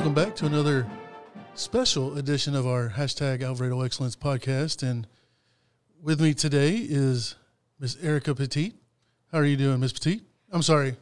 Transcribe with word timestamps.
Welcome 0.00 0.14
back 0.14 0.34
to 0.36 0.46
another 0.46 0.86
special 1.54 2.16
edition 2.16 2.56
of 2.56 2.66
our 2.66 2.88
hashtag 2.88 3.42
Alvarado 3.42 3.82
Excellence 3.82 4.16
podcast. 4.16 4.82
And 4.82 5.06
with 6.02 6.22
me 6.22 6.32
today 6.32 6.76
is 6.76 7.34
Miss 7.78 7.98
Erica 8.02 8.34
Petit. 8.34 8.72
How 9.30 9.36
are 9.40 9.44
you 9.44 9.58
doing, 9.58 9.78
Miss 9.78 9.92
Petit? 9.92 10.22
I'm 10.50 10.62
sorry, 10.62 10.96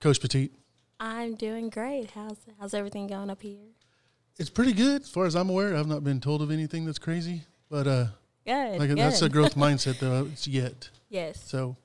Coach 0.00 0.20
Petit. 0.20 0.50
I'm 0.98 1.36
doing 1.36 1.70
great. 1.70 2.10
How's 2.10 2.36
how's 2.58 2.74
everything 2.74 3.06
going 3.06 3.30
up 3.30 3.40
here? 3.42 3.60
It's 4.40 4.50
pretty 4.50 4.72
good 4.72 5.02
as 5.02 5.08
far 5.08 5.26
as 5.26 5.36
I'm 5.36 5.48
aware. 5.48 5.76
I've 5.76 5.86
not 5.86 6.02
been 6.02 6.20
told 6.20 6.42
of 6.42 6.50
anything 6.50 6.84
that's 6.84 6.98
crazy, 6.98 7.42
but 7.70 7.86
uh, 7.86 8.06
Good. 8.44 8.80
like 8.80 8.88
good. 8.88 8.98
that's 8.98 9.22
a 9.22 9.28
growth 9.28 9.54
mindset 9.56 10.00
though. 10.00 10.26
It's 10.32 10.48
yet. 10.48 10.90
yes. 11.08 11.40
So, 11.48 11.76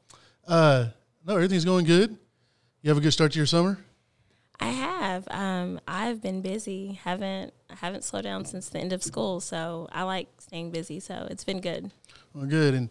uh, 0.48 0.88
no, 1.24 1.36
everything's 1.36 1.66
going 1.66 1.86
good. 1.86 2.18
You 2.82 2.90
have 2.90 2.98
a 2.98 3.02
good 3.02 3.14
start 3.14 3.32
to 3.34 3.38
your 3.38 3.46
summer. 3.46 3.78
I 4.62 4.68
have. 4.68 5.28
Um, 5.32 5.80
I've 5.88 6.22
been 6.22 6.42
busy. 6.42 6.94
haven't 6.94 7.54
haven't 7.70 8.04
slowed 8.04 8.24
down 8.24 8.46
since 8.46 8.70
the 8.70 8.80
end 8.80 8.94
of 8.94 9.04
school. 9.04 9.40
So 9.40 9.90
I 9.92 10.04
like 10.04 10.30
staying 10.40 10.72
busy. 10.72 11.00
So 11.00 11.28
it's 11.30 11.44
been 11.44 11.62
good. 11.62 11.92
Well, 12.34 12.46
good. 12.46 12.74
And 12.74 12.90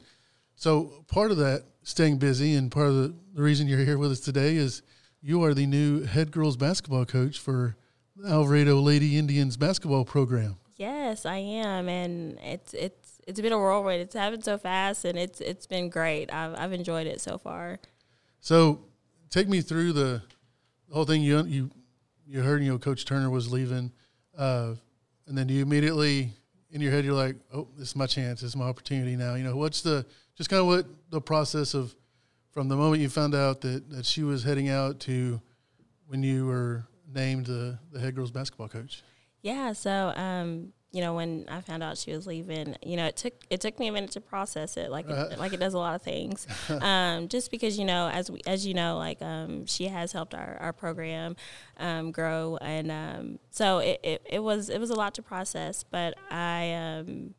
so 0.57 1.05
part 1.07 1.31
of 1.31 1.37
that 1.39 1.65
staying 1.83 2.19
busy 2.19 2.55
and 2.55 2.71
part 2.71 2.89
of 2.89 2.95
the, 2.97 3.15
the 3.35 3.43
reason 3.43 3.69
you're 3.69 3.85
here 3.85 3.99
with 3.99 4.11
us 4.11 4.21
today 4.21 4.57
is 4.57 4.83
you 5.23 5.43
are 5.45 5.55
the 5.55 5.67
new 5.67 6.05
head 6.05 6.31
girls 6.33 6.57
basketball 6.57 7.05
coach 7.05 7.39
for 7.39 7.77
the 8.17 8.29
Alvarado 8.29 8.81
Lady 8.81 9.17
Indians 9.17 9.57
basketball 9.57 10.05
program. 10.05 10.57
Yes, 10.77 11.27
I 11.27 11.37
am, 11.37 11.89
and 11.89 12.39
it's 12.43 12.73
it's 12.73 13.21
it's 13.27 13.41
been 13.41 13.53
a 13.53 13.59
whirlwind. 13.59 14.01
It's 14.01 14.15
happened 14.15 14.45
so 14.45 14.57
fast, 14.57 15.05
and 15.05 15.19
it's 15.19 15.41
it's 15.41 15.67
been 15.67 15.91
great. 15.91 16.33
I've 16.33 16.55
I've 16.55 16.73
enjoyed 16.73 17.07
it 17.07 17.21
so 17.21 17.37
far. 17.37 17.79
So 18.41 18.81
take 19.29 19.49
me 19.49 19.61
through 19.61 19.93
the, 19.93 20.23
the 20.91 20.97
whole 20.97 21.07
thing. 21.07 21.23
You 21.23 21.45
you 21.45 21.71
you 22.27 22.43
heard 22.43 22.63
you 22.63 22.71
know 22.71 22.79
Coach 22.79 23.07
Turner 23.07 23.31
was 23.31 23.51
leaving, 23.51 23.93
uh, 24.37 24.75
and 25.27 25.39
then 25.39 25.49
you 25.49 25.63
immediately 25.63 26.33
in 26.71 26.81
your 26.81 26.93
head 26.93 27.05
you're 27.05 27.15
like, 27.15 27.37
oh, 27.53 27.69
this 27.79 27.89
is 27.89 27.97
my 27.97 28.07
chance. 28.07 28.41
This 28.43 28.51
is 28.51 28.57
my 28.57 28.67
opportunity 28.67 29.17
now. 29.17 29.35
You 29.35 29.45
know 29.45 29.57
what's 29.57 29.81
the 29.81 30.05
just 30.37 30.51
kind 30.51 30.61
of 30.61 30.67
what 30.67 30.87
the 31.11 31.21
process 31.21 31.75
of 31.75 31.95
from 32.51 32.69
the 32.69 32.77
moment 32.77 33.01
you 33.01 33.09
found 33.09 33.35
out 33.35 33.61
that 33.63 33.89
that 33.91 34.05
she 34.05 34.23
was 34.23 34.43
heading 34.45 34.69
out 34.69 35.01
to 35.01 35.41
when 36.07 36.23
you 36.23 36.47
were 36.47 36.85
named 37.13 37.47
the 37.47 37.79
the 37.93 38.01
head 38.01 38.15
girls 38.15 38.31
basketball 38.31 38.69
coach. 38.69 39.03
Yeah, 39.43 39.73
so 39.73 40.13
um, 40.17 40.73
you 40.93 41.01
know, 41.01 41.15
when 41.15 41.47
I 41.49 41.61
found 41.61 41.85
out 41.85 41.99
she 41.99 42.13
was 42.13 42.27
leaving, 42.27 42.77
you 42.83 42.97
know, 42.97 43.07
it 43.07 43.17
took 43.17 43.35
it 43.49 43.61
took 43.61 43.79
me 43.79 43.87
a 43.87 43.93
minute 43.93 44.11
to 44.13 44.21
process 44.21 44.77
it, 44.77 44.91
like 44.91 45.09
it, 45.09 45.39
like 45.39 45.53
it 45.53 45.61
does 45.61 45.75
a 45.75 45.79
lot 45.79 45.95
of 45.95 46.03
things. 46.03 46.49
um, 46.81 47.29
just 47.29 47.53
because 47.53 47.79
you 47.79 47.85
know, 47.85 48.09
as 48.09 48.29
we 48.29 48.41
as 48.45 48.67
you 48.67 48.75
know, 48.75 48.99
like 48.99 49.23
um, 49.23 49.67
she 49.67 49.85
has 49.87 50.11
helped 50.11 50.35
our, 50.35 50.57
our 50.61 50.73
program 50.73 51.37
um, 51.77 52.11
grow, 52.11 52.59
and 52.61 52.91
um, 52.91 53.39
so 53.51 53.79
it, 53.79 54.01
it, 54.03 54.27
it 54.29 54.39
was 54.41 54.69
it 54.69 54.81
was 54.81 54.91
a 54.91 54.97
lot 54.97 55.15
to 55.15 55.23
process. 55.23 55.85
But 55.89 56.15
I 56.29 56.73
um, 56.73 57.35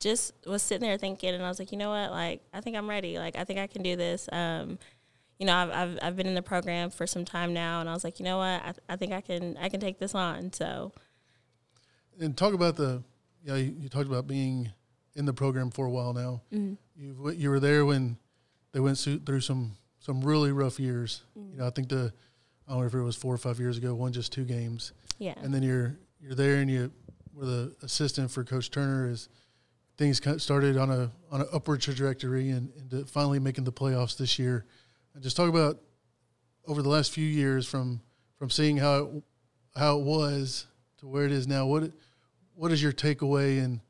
just 0.00 0.32
was 0.44 0.62
sitting 0.62 0.86
there 0.86 0.98
thinking, 0.98 1.32
and 1.32 1.44
I 1.44 1.48
was 1.48 1.60
like, 1.60 1.70
you 1.70 1.78
know 1.78 1.90
what, 1.90 2.10
like 2.10 2.42
I 2.52 2.60
think 2.60 2.76
I'm 2.76 2.90
ready. 2.90 3.18
Like 3.18 3.36
I 3.36 3.44
think 3.44 3.60
I 3.60 3.68
can 3.68 3.82
do 3.82 3.94
this. 3.94 4.28
Um, 4.32 4.80
you 5.38 5.46
know, 5.46 5.54
I've, 5.54 5.70
I've 5.70 5.98
I've 6.02 6.16
been 6.16 6.26
in 6.26 6.34
the 6.34 6.42
program 6.42 6.90
for 6.90 7.06
some 7.06 7.24
time 7.24 7.54
now, 7.54 7.78
and 7.78 7.88
I 7.88 7.92
was 7.92 8.02
like, 8.02 8.18
you 8.18 8.24
know 8.24 8.38
what, 8.38 8.46
I, 8.46 8.72
I 8.88 8.96
think 8.96 9.12
I 9.12 9.20
can 9.20 9.56
I 9.58 9.68
can 9.68 9.78
take 9.78 10.00
this 10.00 10.12
on. 10.12 10.52
So. 10.52 10.92
And 12.20 12.36
talk 12.36 12.54
about 12.54 12.76
the, 12.76 13.02
you, 13.42 13.48
know, 13.50 13.56
you, 13.56 13.74
you 13.78 13.88
talked 13.88 14.06
about 14.06 14.26
being 14.26 14.70
in 15.14 15.24
the 15.26 15.32
program 15.32 15.70
for 15.70 15.86
a 15.86 15.90
while 15.90 16.12
now. 16.12 16.42
Mm-hmm. 16.52 16.74
You 16.96 17.30
you 17.30 17.50
were 17.50 17.60
there 17.60 17.84
when 17.84 18.16
they 18.72 18.80
went 18.80 18.98
through 18.98 19.40
some 19.40 19.76
some 19.98 20.22
really 20.22 20.52
rough 20.52 20.78
years. 20.80 21.22
You 21.34 21.58
know, 21.58 21.66
I 21.66 21.70
think 21.70 21.88
the 21.88 22.12
I 22.66 22.72
don't 22.72 22.80
know 22.80 22.86
if 22.86 22.94
it 22.94 23.00
was 23.02 23.16
four 23.16 23.34
or 23.34 23.38
five 23.38 23.58
years 23.58 23.76
ago, 23.76 23.94
won 23.94 24.12
just 24.12 24.32
two 24.32 24.44
games, 24.44 24.92
Yeah. 25.18 25.34
and 25.42 25.52
then 25.52 25.62
you're 25.62 25.98
you're 26.20 26.34
there 26.34 26.56
and 26.56 26.70
you 26.70 26.90
were 27.34 27.44
the 27.46 27.76
assistant 27.82 28.30
for 28.30 28.44
Coach 28.44 28.70
Turner 28.70 29.08
as 29.08 29.28
things 29.98 30.20
started 30.42 30.76
on 30.76 30.90
a 30.90 31.10
on 31.30 31.42
an 31.42 31.48
upward 31.52 31.80
trajectory 31.82 32.50
and, 32.50 32.70
and 32.78 32.90
to 32.90 33.04
finally 33.04 33.38
making 33.38 33.64
the 33.64 33.72
playoffs 33.72 34.16
this 34.16 34.38
year. 34.38 34.64
And 35.14 35.22
just 35.22 35.36
talk 35.36 35.48
about 35.48 35.80
over 36.66 36.82
the 36.82 36.88
last 36.88 37.12
few 37.12 37.26
years 37.26 37.66
from 37.66 38.00
from 38.38 38.48
seeing 38.50 38.78
how 38.78 38.96
it, 38.96 39.22
how 39.78 39.98
it 39.98 40.04
was 40.04 40.66
to 40.98 41.06
where 41.06 41.24
it 41.26 41.32
is 41.32 41.46
now. 41.46 41.66
What 41.66 41.92
what 42.56 42.72
is 42.72 42.82
your 42.82 42.92
takeaway 42.92 43.62
and 43.62 43.80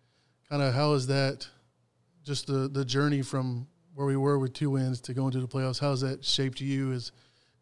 kind 0.50 0.60
of 0.60 0.74
how 0.74 0.92
is 0.92 1.06
that 1.06 1.48
just 2.24 2.46
the 2.46 2.68
the 2.68 2.84
journey 2.84 3.22
from 3.22 3.66
where 3.94 4.06
we 4.06 4.16
were 4.16 4.38
with 4.38 4.52
two 4.52 4.70
wins 4.70 5.00
to 5.00 5.14
going 5.14 5.32
to 5.32 5.40
the 5.40 5.48
playoffs? 5.48 5.80
How 5.80 5.90
has 5.90 6.02
that 6.02 6.24
shaped 6.24 6.60
you 6.60 6.92
as 6.92 7.12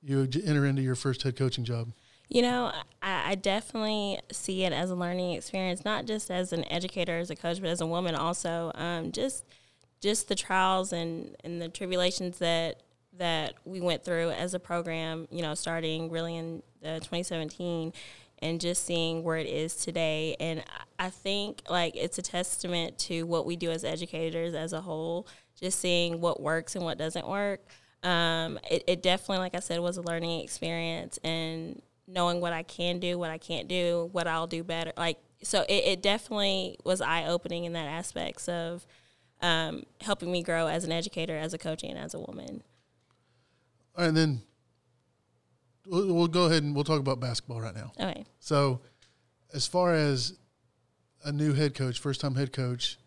you 0.03 0.29
enter 0.45 0.67
into 0.67 0.83
your 0.83 0.97
first 0.97 1.23
head 1.23 1.37
coaching 1.37 1.65
job? 1.65 1.93
You 2.29 2.43
know, 2.43 2.73
I, 3.03 3.33
I 3.33 3.35
definitely 3.35 4.19
see 4.33 4.65
it 4.65 4.73
as 4.73 4.91
a 4.91 4.95
learning 4.95 5.33
experience, 5.33 5.85
not 5.85 6.07
just 6.07 6.31
as 6.31 6.53
an 6.53 6.65
educator, 6.73 7.19
as 7.19 7.31
a 7.31 7.37
coach, 7.37 7.61
but 7.61 7.69
as 7.69 7.81
a 7.81 7.87
woman 7.87 8.15
also. 8.15 8.73
Um, 8.75 9.13
just 9.13 9.45
just 10.01 10.29
the 10.29 10.35
trials 10.35 10.93
and, 10.93 11.37
and 11.45 11.63
the 11.63 11.69
tribulations 11.69 12.39
that 12.39 12.83
that 13.17 13.55
we 13.65 13.81
went 13.81 14.05
through 14.05 14.31
as 14.31 14.55
a 14.55 14.59
program, 14.59 15.29
you 15.31 15.43
know, 15.43 15.55
starting 15.55 16.11
really 16.11 16.37
in 16.37 16.63
uh, 16.85 16.97
2017 16.97 17.93
and 18.45 18.61
just 18.61 18.85
seeing 18.85 19.25
where 19.25 19.39
it 19.39 19.47
is 19.47 19.75
today. 19.75 20.37
And 20.39 20.63
I- 20.99 21.11
think 21.11 21.63
like 21.69 21.97
it's 21.97 22.19
a 22.19 22.23
testament 22.23 22.99
to 22.99 23.25
what 23.25 23.47
we 23.47 23.57
do 23.57 23.71
as 23.71 23.85
educators 23.85 24.55
as 24.55 24.73
a 24.73 24.81
whole, 24.81 25.27
just 25.61 25.81
seeing 25.81 26.21
what 26.21 26.41
works 26.41 26.77
and 26.77 26.85
what 26.85 26.99
doesn't 26.99 27.27
work. 27.27 27.61
Um, 28.03 28.59
it, 28.71 28.85
it 28.87 29.03
definitely, 29.03 29.39
like 29.39 29.55
I 29.55 29.61
said, 29.61 29.81
was 29.81 29.97
a 29.97 30.03
learning 30.03 30.41
experience 30.41 31.19
and 31.25 31.81
knowing 32.07 32.41
what 32.41 32.53
I 32.53 32.63
can 32.63 33.01
do, 33.01 33.19
what 33.19 33.31
I 33.31 33.39
can't 33.39 33.69
do, 33.69 34.11
what 34.13 34.27
I'll 34.27 34.47
do 34.47 34.63
better. 34.63 34.93
Like, 34.97 35.19
so 35.43 35.63
it, 35.63 35.85
it 35.85 36.03
definitely 36.03 36.79
was 36.85 37.01
eye 37.01 37.27
opening 37.27 37.65
in 37.65 37.73
that 37.73 37.87
aspects 37.87 38.49
of 38.49 38.87
um, 39.41 39.85
helping 40.01 40.31
me 40.31 40.43
grow 40.43 40.67
as 40.67 40.85
an 40.85 40.93
educator, 40.93 41.37
as 41.37 41.55
a 41.55 41.59
coach, 41.59 41.83
and 41.83 41.99
as 41.99 42.15
a 42.15 42.19
woman. 42.19 42.63
And 43.97 44.17
then 44.17 44.43
we'll, 45.87 46.15
we'll 46.15 46.27
go 46.29 46.45
ahead 46.47 46.63
and 46.63 46.75
we'll 46.75 46.85
talk 46.85 47.01
about 47.01 47.21
basketball 47.21 47.61
right 47.61 47.75
now. 47.75 47.93
Okay. 48.01 48.25
So, 48.41 48.81
as 49.53 49.67
far 49.67 49.95
as 49.95 50.35
a 51.25 51.33
new 51.33 51.53
head 51.53 51.75
coach, 51.75 51.99
first 51.99 52.21
time 52.21 52.35
head 52.35 52.53
coach, 52.53 52.99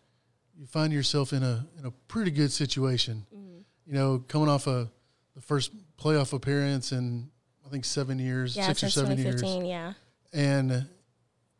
you 0.56 0.66
find 0.66 0.92
yourself 0.92 1.32
in 1.32 1.42
a 1.42 1.66
in 1.78 1.86
a 1.86 1.90
pretty 2.08 2.30
good 2.30 2.52
situation. 2.52 3.26
Mm-hmm. 3.34 3.58
You 3.86 3.92
know, 3.92 4.24
coming 4.28 4.48
off 4.48 4.66
a 4.66 4.90
the 5.34 5.40
first 5.40 5.72
playoff 5.96 6.32
appearance 6.32 6.92
in 6.92 7.30
I 7.66 7.70
think 7.70 7.84
seven 7.84 8.18
years, 8.18 8.56
Yeah, 8.56 8.66
six 8.68 8.82
or 8.82 8.90
seven 8.90 9.18
years, 9.18 9.40
2015, 9.42 9.66
yeah. 9.66 9.92
and 10.32 10.86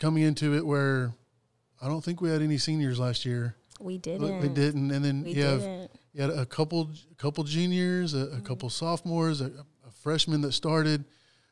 coming 0.01 0.23
into 0.23 0.55
it 0.55 0.67
where 0.67 1.13
I 1.81 1.87
don't 1.87 2.03
think 2.03 2.21
we 2.21 2.31
had 2.31 2.43
any 2.43 2.59
seniors 2.59 2.99
last 2.99 3.25
year. 3.25 3.57
We 3.79 3.99
didn't. 3.99 4.41
We 4.41 4.49
didn't, 4.49 4.91
and 4.91 5.05
then 5.05 5.23
We 5.23 5.35
you 5.35 5.45
have 5.45 5.61
didn't. 5.61 5.91
you 6.13 6.23
had 6.23 6.31
a 6.31 6.47
couple 6.47 6.91
a 7.11 7.15
couple 7.15 7.45
juniors, 7.45 8.15
a, 8.15 8.19
a 8.19 8.27
mm-hmm. 8.27 8.41
couple 8.43 8.71
sophomores, 8.71 9.41
a 9.41 9.53
freshman 10.09 10.41
that 10.41 10.53
started. 10.53 11.05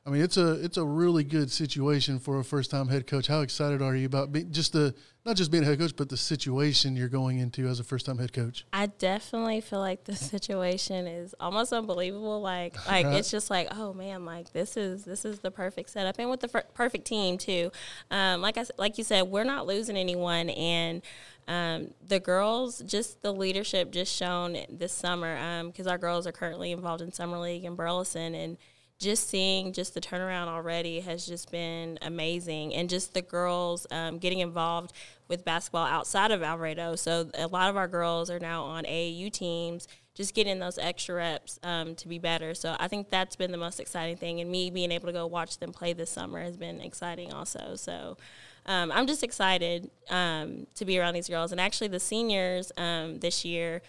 I 0.07 0.11
mean, 0.11 0.23
it's 0.23 0.37
a 0.37 0.53
it's 0.65 0.77
a 0.77 0.85
really 0.85 1.25
good 1.25 1.51
situation 1.51 2.21
for 2.21 2.39
a 2.39 2.45
first 2.45 2.71
time 2.71 2.87
head 2.87 3.09
coach. 3.09 3.27
How 3.27 3.41
excited 3.41 3.83
are 3.83 3.97
you 3.97 4.07
about 4.07 4.31
being 4.31 4.53
just 4.53 4.73
the 4.73 4.95
not 5.25 5.35
just 5.35 5.51
being 5.51 5.65
a 5.65 5.67
head 5.67 5.81
coach, 5.81 5.97
but 5.97 6.09
the 6.09 6.17
situation 6.17 6.95
you're 6.95 7.09
going 7.09 7.41
into 7.41 7.67
as 7.67 7.81
a 7.81 7.85
first 7.85 8.07
time 8.07 8.19
head 8.19 8.33
coach? 8.33 8.65
I 8.73 8.87
definitely 8.87 9.61
feel 9.61 9.81
like 9.81 10.05
the 10.05 10.15
situation 10.15 11.09
is 11.09 11.35
almost 11.41 11.73
unbelievable. 11.73 12.41
Like, 12.41 12.77
like 12.87 13.05
Right. 13.05 13.17
it's 13.17 13.33
just 13.33 13.51
like, 13.51 13.67
oh 13.77 13.93
man, 13.95 14.25
like 14.25 14.53
this 14.53 14.77
is 14.77 15.05
this 15.05 15.25
is 15.25 15.41
the 15.41 15.51
perfect 15.51 15.91
setup, 15.91 16.21
and 16.21 16.31
with 16.31 16.39
the 16.39 16.49
fer- 16.49 16.67
perfect 16.73 17.05
team 17.05 17.37
too. 17.37 17.73
Um, 18.13 18.41
like 18.41 18.59
I 18.59 18.65
like 18.79 18.99
you 18.99 19.05
said, 19.05 19.23
we're 19.23 19.43
not 19.43 19.67
losing 19.67 19.97
anyone, 19.97 20.51
and 20.51 21.03
um, 21.49 21.91
the 22.07 22.21
girls, 22.21 22.79
just 22.87 23.23
the 23.23 23.33
leadership, 23.33 23.91
just 23.91 24.15
shown 24.15 24.57
this 24.71 24.93
summer, 24.93 25.65
because 25.65 25.89
our 25.89 25.99
girls 25.99 26.29
are 26.29 26.33
currently 26.33 26.71
involved 26.71 27.03
in 27.03 27.13
summer 27.13 27.39
league 27.39 27.65
in 27.65 27.75
Burleson, 27.75 28.37
and 28.37 28.57
just 28.99 29.29
seeing 29.29 29.73
just 29.73 29.93
the 29.95 30.01
turnaround 30.01 30.49
already 30.49 31.01
has 31.01 31.27
just 31.27 31.51
been 31.51 31.99
amazing 32.01 32.75
and 32.75 32.89
just 32.89 33.13
the 33.13 33.21
girls 33.21 33.87
um, 33.91 34.19
getting 34.19 34.39
involved 34.41 34.93
with 35.29 35.45
basketball 35.45 35.85
outside 35.85 36.31
of 36.31 36.43
Alvarado. 36.43 36.97
So 36.97 37.31
a 37.35 37.47
lot 37.47 37.69
of 37.69 37.77
our 37.77 37.89
girls 37.89 38.31
are 38.31 38.39
now 38.39 38.65
on 38.65 38.85
AAU 38.85 39.31
teams, 39.31 39.87
just 40.15 40.35
getting 40.35 40.59
those 40.61 40.79
extra 40.79 41.17
reps 41.17 41.59
um, 41.63 41.95
to 41.97 42.09
be 42.09 42.19
better. 42.19 42.55
So 42.55 42.75
I 42.81 42.89
think 42.89 43.11
that's 43.11 43.37
been 43.37 43.53
the 43.53 43.59
most 43.59 43.81
exciting 43.81 44.17
thing, 44.17 44.41
and 44.41 44.51
me 44.51 44.71
being 44.71 44.91
able 44.91 45.07
to 45.07 45.13
go 45.13 45.27
watch 45.27 45.59
them 45.59 45.73
play 45.73 45.93
this 45.93 46.11
summer 46.11 46.41
has 46.41 46.57
been 46.57 46.81
exciting 46.81 47.35
also. 47.35 47.75
So 47.77 48.17
um, 48.65 48.91
I'm 48.93 49.07
just 49.07 49.23
excited 49.23 49.91
um, 50.09 50.67
to 50.75 50.87
be 50.87 50.99
around 50.99 51.15
these 51.15 51.29
girls, 51.29 51.53
and 51.53 51.61
actually 51.61 51.89
the 51.89 52.01
seniors 52.01 52.73
um, 52.79 53.19
this 53.19 53.45
year 53.45 53.83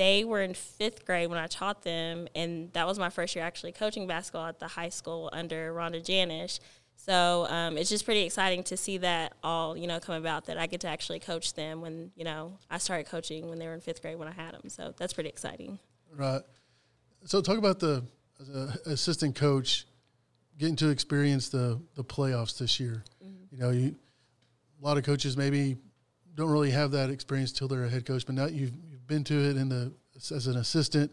they 0.00 0.24
were 0.24 0.40
in 0.40 0.54
fifth 0.54 1.04
grade 1.04 1.28
when 1.28 1.38
I 1.38 1.46
taught 1.46 1.82
them, 1.82 2.26
and 2.34 2.72
that 2.72 2.86
was 2.86 2.98
my 2.98 3.10
first 3.10 3.36
year 3.36 3.44
actually 3.44 3.72
coaching 3.72 4.06
basketball 4.06 4.46
at 4.46 4.58
the 4.58 4.66
high 4.66 4.88
school 4.88 5.28
under 5.30 5.74
Rhonda 5.74 6.02
Janish. 6.02 6.58
So 6.96 7.46
um, 7.50 7.76
it's 7.76 7.90
just 7.90 8.06
pretty 8.06 8.22
exciting 8.22 8.62
to 8.64 8.78
see 8.78 8.96
that 8.96 9.34
all 9.42 9.76
you 9.76 9.86
know 9.86 10.00
come 10.00 10.14
about. 10.14 10.46
That 10.46 10.56
I 10.56 10.66
get 10.66 10.80
to 10.80 10.88
actually 10.88 11.18
coach 11.18 11.52
them 11.52 11.82
when 11.82 12.12
you 12.16 12.24
know 12.24 12.56
I 12.70 12.78
started 12.78 13.08
coaching 13.08 13.50
when 13.50 13.58
they 13.58 13.66
were 13.66 13.74
in 13.74 13.82
fifth 13.82 14.00
grade 14.00 14.18
when 14.18 14.26
I 14.26 14.32
had 14.32 14.54
them. 14.54 14.70
So 14.70 14.94
that's 14.96 15.12
pretty 15.12 15.28
exciting. 15.28 15.78
Right. 16.16 16.40
So 17.26 17.42
talk 17.42 17.58
about 17.58 17.78
the 17.78 18.02
as 18.40 18.48
a 18.48 18.78
assistant 18.86 19.34
coach 19.36 19.84
getting 20.56 20.76
to 20.76 20.88
experience 20.88 21.50
the 21.50 21.78
the 21.94 22.04
playoffs 22.04 22.56
this 22.56 22.80
year. 22.80 23.04
You 23.50 23.58
know, 23.58 23.68
you 23.68 23.94
a 24.80 24.84
lot 24.86 24.96
of 24.96 25.04
coaches 25.04 25.36
maybe 25.36 25.76
don't 26.36 26.50
really 26.50 26.70
have 26.70 26.92
that 26.92 27.10
experience 27.10 27.52
till 27.52 27.68
they're 27.68 27.84
a 27.84 27.90
head 27.90 28.06
coach, 28.06 28.24
but 28.24 28.34
now 28.34 28.46
you've 28.46 28.72
been 29.10 29.24
to 29.24 29.34
it 29.34 29.58
in 29.58 29.68
the 29.68 29.92
as 30.30 30.46
an 30.46 30.56
assistant, 30.56 31.10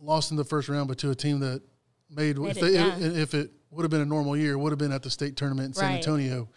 lost 0.00 0.30
in 0.30 0.36
the 0.36 0.44
first 0.44 0.68
round, 0.68 0.88
but 0.88 0.98
to 0.98 1.10
a 1.10 1.14
team 1.14 1.40
that 1.40 1.62
made, 2.10 2.38
Made 2.38 2.50
if, 2.50 2.56
it, 2.58 2.60
they, 2.60 2.72
yeah. 2.72 2.96
if 2.98 3.34
it 3.34 3.50
would 3.70 3.82
have 3.82 3.90
been 3.90 4.00
a 4.00 4.06
normal 4.06 4.36
year, 4.36 4.58
would 4.58 4.72
have 4.72 4.78
been 4.78 4.92
at 4.92 5.02
the 5.02 5.10
state 5.10 5.36
tournament 5.36 5.68
in 5.68 5.74
San 5.74 5.90
Right. 5.90 5.96
Antonio. 5.96 6.48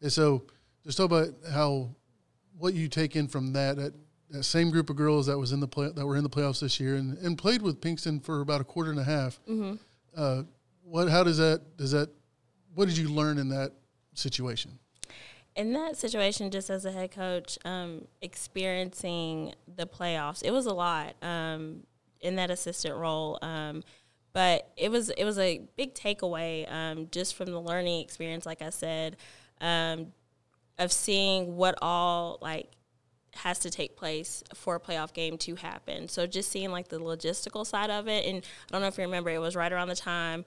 And 0.00 0.12
so, 0.12 0.44
just 0.84 0.98
talk 0.98 1.06
about 1.06 1.28
how 1.50 1.90
what 2.56 2.74
you 2.74 2.88
take 2.88 3.16
in 3.16 3.26
from 3.26 3.52
that. 3.54 3.76
That, 3.76 3.94
that 4.30 4.44
same 4.44 4.70
group 4.70 4.90
of 4.90 4.96
girls 4.96 5.26
that 5.26 5.38
was 5.38 5.52
in 5.52 5.60
the 5.60 5.68
play, 5.68 5.90
that 5.94 6.06
were 6.06 6.16
in 6.16 6.22
the 6.24 6.30
playoffs 6.30 6.60
this 6.60 6.80
year 6.80 6.96
and, 6.96 7.16
and 7.18 7.38
played 7.38 7.62
with 7.62 7.80
Pinkston 7.80 8.24
for 8.24 8.40
about 8.40 8.60
a 8.60 8.64
quarter 8.64 8.90
and 8.90 8.98
a 8.98 9.04
half. 9.04 9.40
Mm-hmm. 9.48 9.74
Uh, 10.16 10.42
what? 10.82 11.08
How 11.08 11.24
does 11.24 11.38
that? 11.38 11.76
Does 11.76 11.92
that? 11.92 12.10
What 12.74 12.88
did 12.88 12.96
you 12.96 13.08
learn 13.08 13.38
in 13.38 13.48
that 13.50 13.72
situation? 14.14 14.78
In 15.56 15.72
that 15.74 15.96
situation, 15.96 16.50
just 16.50 16.68
as 16.68 16.84
a 16.84 16.92
head 16.92 17.12
coach, 17.12 17.58
um, 17.64 18.06
experiencing 18.20 19.54
the 19.76 19.86
playoffs, 19.86 20.42
it 20.42 20.50
was 20.50 20.66
a 20.66 20.74
lot 20.74 21.14
um, 21.22 21.84
in 22.20 22.36
that 22.36 22.50
assistant 22.50 22.96
role. 22.96 23.38
Um, 23.40 23.84
but 24.32 24.68
it 24.76 24.90
was 24.90 25.10
it 25.10 25.24
was 25.24 25.38
a 25.38 25.62
big 25.76 25.94
takeaway 25.94 26.70
um, 26.70 27.08
just 27.12 27.36
from 27.36 27.46
the 27.46 27.60
learning 27.60 28.00
experience, 28.00 28.44
like 28.44 28.62
I 28.62 28.70
said, 28.70 29.16
um, 29.60 30.08
of 30.76 30.90
seeing 30.90 31.56
what 31.56 31.76
all 31.80 32.38
like 32.42 32.70
has 33.36 33.60
to 33.60 33.70
take 33.70 33.96
place 33.96 34.42
for 34.54 34.76
a 34.76 34.80
playoff 34.80 35.12
game 35.12 35.38
to 35.38 35.54
happen. 35.54 36.08
So 36.08 36.26
just 36.26 36.50
seeing 36.50 36.70
like 36.70 36.88
the 36.88 36.98
logistical 36.98 37.64
side 37.64 37.90
of 37.90 38.08
it, 38.08 38.26
and 38.26 38.38
I 38.38 38.72
don't 38.72 38.80
know 38.80 38.88
if 38.88 38.98
you 38.98 39.04
remember, 39.04 39.30
it 39.30 39.38
was 39.38 39.54
right 39.54 39.72
around 39.72 39.88
the 39.88 39.96
time 39.96 40.44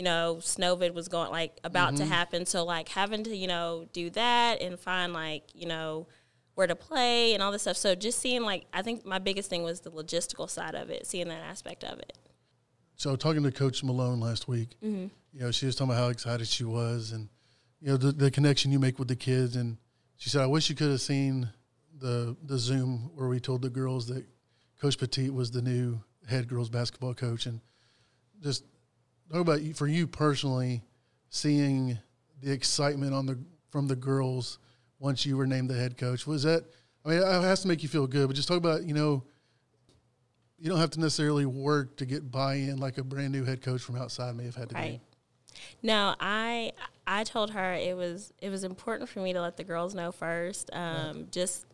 you 0.00 0.04
know, 0.04 0.38
Snowvid 0.40 0.94
was 0.94 1.08
going 1.08 1.30
like 1.30 1.60
about 1.62 1.94
to 1.96 2.06
happen. 2.06 2.46
So 2.46 2.64
like 2.64 2.88
having 2.88 3.22
to, 3.24 3.36
you 3.36 3.46
know, 3.46 3.86
do 3.92 4.08
that 4.10 4.62
and 4.62 4.80
find 4.80 5.12
like, 5.12 5.42
you 5.54 5.66
know, 5.66 6.06
where 6.54 6.66
to 6.66 6.74
play 6.74 7.34
and 7.34 7.42
all 7.42 7.52
this 7.52 7.60
stuff. 7.62 7.76
So 7.76 7.94
just 7.94 8.18
seeing 8.18 8.40
like 8.42 8.64
I 8.72 8.80
think 8.80 9.04
my 9.04 9.18
biggest 9.18 9.50
thing 9.50 9.62
was 9.62 9.80
the 9.80 9.90
logistical 9.90 10.48
side 10.48 10.74
of 10.74 10.88
it, 10.88 11.06
seeing 11.06 11.28
that 11.28 11.42
aspect 11.42 11.84
of 11.84 11.98
it. 11.98 12.16
So 12.96 13.14
talking 13.14 13.42
to 13.42 13.52
Coach 13.52 13.84
Malone 13.84 14.20
last 14.20 14.48
week, 14.48 14.70
Mm-hmm. 14.82 15.08
you 15.34 15.40
know, 15.40 15.50
she 15.50 15.66
was 15.66 15.76
talking 15.76 15.92
about 15.92 16.00
how 16.02 16.08
excited 16.08 16.46
she 16.46 16.64
was, 16.64 17.12
and 17.12 17.28
you 17.82 17.88
know 17.88 17.98
the, 17.98 18.10
the 18.12 18.30
connection 18.30 18.72
you 18.72 18.78
make 18.78 18.98
with 18.98 19.08
the 19.08 19.16
kids. 19.16 19.54
And 19.54 19.76
she 20.16 20.30
said, 20.30 20.40
"I 20.40 20.46
wish 20.46 20.70
you 20.70 20.76
could 20.76 20.90
have 20.90 21.02
seen 21.02 21.50
the 21.98 22.38
the 22.42 22.56
Zoom 22.56 23.10
where 23.16 23.28
we 23.28 23.38
told 23.38 23.60
the 23.60 23.68
girls 23.68 24.06
that 24.06 24.24
Coach 24.80 24.96
Petit 24.96 25.28
was 25.28 25.50
the 25.50 25.60
new 25.60 26.00
head 26.26 26.48
girls 26.48 26.70
basketball 26.70 27.12
coach, 27.12 27.44
and 27.44 27.60
just 28.42 28.64
talk 29.30 29.40
about 29.40 29.60
for 29.76 29.86
you 29.86 30.06
personally, 30.06 30.82
seeing 31.28 31.98
the 32.40 32.52
excitement 32.52 33.14
on 33.14 33.26
the 33.26 33.38
from 33.70 33.86
the 33.86 33.96
girls 33.96 34.58
once 34.98 35.24
you 35.24 35.36
were 35.36 35.46
named 35.46 35.70
the 35.70 35.74
head 35.74 35.96
coach. 35.96 36.26
Was 36.26 36.42
that? 36.42 36.64
I 37.04 37.08
mean, 37.08 37.18
it 37.18 37.24
has 37.24 37.62
to 37.62 37.68
make 37.68 37.82
you 37.82 37.88
feel 37.88 38.06
good, 38.06 38.26
but 38.26 38.36
just 38.36 38.48
talk 38.48 38.58
about 38.58 38.84
you 38.84 38.94
know 38.94 39.24
you 40.58 40.68
don't 40.68 40.78
have 40.78 40.90
to 40.90 41.00
necessarily 41.00 41.46
work 41.46 41.96
to 41.96 42.04
get 42.04 42.30
buy-in 42.30 42.76
like 42.78 42.98
a 42.98 43.04
brand 43.04 43.32
new 43.32 43.44
head 43.44 43.62
coach 43.62 43.80
from 43.80 43.96
outside 43.96 44.36
may 44.36 44.44
have 44.44 44.56
had 44.56 44.68
to 44.68 44.74
Right. 44.74 45.00
No, 45.82 46.14
I 46.20 46.72
I 47.06 47.24
told 47.24 47.50
her 47.50 47.72
it 47.74 47.96
was 47.96 48.32
it 48.40 48.50
was 48.50 48.64
important 48.64 49.08
for 49.08 49.20
me 49.20 49.32
to 49.32 49.40
let 49.40 49.56
the 49.56 49.64
girls 49.64 49.94
know 49.94 50.12
first, 50.12 50.70
um, 50.72 51.28
just 51.30 51.66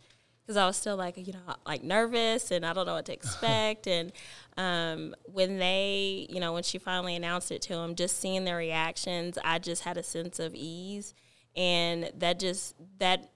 because 0.47 0.57
I 0.57 0.65
was 0.67 0.77
still 0.77 0.97
like 0.97 1.17
you 1.27 1.33
know 1.33 1.57
like 1.67 1.83
nervous 1.83 2.53
and 2.53 2.65
I 2.65 2.73
don't 2.73 2.87
know 2.87 2.95
what 2.95 3.07
to 3.07 3.13
expect. 3.21 3.87
and 3.87 4.13
um, 4.57 5.15
when 5.25 5.59
they 5.59 6.27
you 6.31 6.41
know 6.41 6.53
when 6.53 6.63
she 6.63 6.79
finally 6.79 7.17
announced 7.17 7.51
it 7.51 7.63
to 7.63 7.75
them, 7.75 7.95
just 7.95 8.21
seeing 8.21 8.45
their 8.45 8.57
reactions, 8.57 9.39
I 9.45 9.59
just 9.59 9.83
had 9.83 9.97
a 9.97 10.03
sense 10.03 10.39
of 10.39 10.55
ease, 10.55 11.15
and 11.57 12.11
that 12.19 12.39
just 12.39 12.75
that 12.99 13.31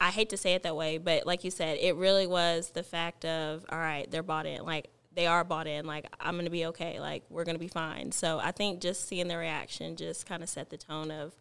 I- 0.00 0.10
hate 0.10 0.28
to 0.30 0.36
say 0.36 0.54
it 0.54 0.62
that 0.62 0.76
way, 0.76 0.98
but 0.98 1.26
like 1.26 1.42
you 1.42 1.50
said, 1.50 1.78
it 1.80 1.96
really 1.96 2.26
was 2.26 2.70
the 2.70 2.82
fact 2.82 3.24
of 3.24 3.64
all 3.70 3.78
right, 3.78 4.10
they're 4.10 4.22
bought 4.22 4.46
in. 4.46 4.64
Like 4.64 4.90
they 5.12 5.26
are 5.26 5.42
bought 5.42 5.66
in. 5.66 5.86
Like 5.86 6.06
I'm 6.20 6.36
gonna 6.36 6.50
be 6.50 6.66
okay. 6.66 7.00
Like 7.00 7.24
we're 7.28 7.44
gonna 7.44 7.58
be 7.58 7.68
fine. 7.68 8.12
So 8.12 8.38
I 8.38 8.52
think 8.52 8.80
just 8.80 9.08
seeing 9.08 9.26
their 9.28 9.38
reaction 9.38 9.96
just 9.96 10.26
kind 10.26 10.42
of 10.42 10.48
set 10.48 10.70
the 10.70 10.76
tone 10.78 11.10
of 11.10 11.34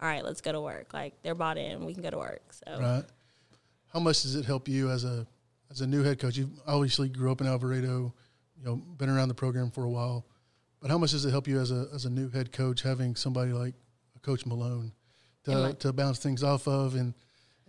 all 0.00 0.08
right, 0.08 0.24
let's 0.24 0.40
go 0.40 0.52
to 0.52 0.60
work. 0.60 0.92
Like 0.92 1.14
they're 1.22 1.34
bought 1.34 1.56
in. 1.56 1.84
We 1.84 1.94
can 1.94 2.02
go 2.02 2.10
to 2.10 2.18
work. 2.18 2.42
So. 2.52 2.78
Right. 2.80 3.04
How 3.94 4.00
much 4.00 4.22
does 4.22 4.34
it 4.34 4.44
help 4.44 4.68
you 4.68 4.90
as 4.90 5.04
a 5.04 5.24
as 5.70 5.80
a 5.80 5.86
new 5.86 6.02
head 6.02 6.18
coach? 6.18 6.36
You 6.36 6.50
obviously 6.66 7.08
grew 7.08 7.30
up 7.30 7.40
in 7.40 7.46
Alvarado, 7.46 8.12
you 8.58 8.64
know, 8.64 8.76
been 8.76 9.08
around 9.08 9.28
the 9.28 9.34
program 9.34 9.70
for 9.70 9.84
a 9.84 9.88
while. 9.88 10.26
But 10.80 10.90
how 10.90 10.98
much 10.98 11.12
does 11.12 11.24
it 11.24 11.30
help 11.30 11.46
you 11.46 11.60
as 11.60 11.70
a 11.70 11.86
as 11.94 12.04
a 12.04 12.10
new 12.10 12.28
head 12.28 12.50
coach 12.50 12.82
having 12.82 13.14
somebody 13.14 13.52
like 13.52 13.74
Coach 14.22 14.46
Malone 14.46 14.92
to 15.44 15.76
to 15.78 15.92
bounce 15.92 16.18
things 16.18 16.42
off 16.42 16.66
of 16.66 16.96
and 16.96 17.14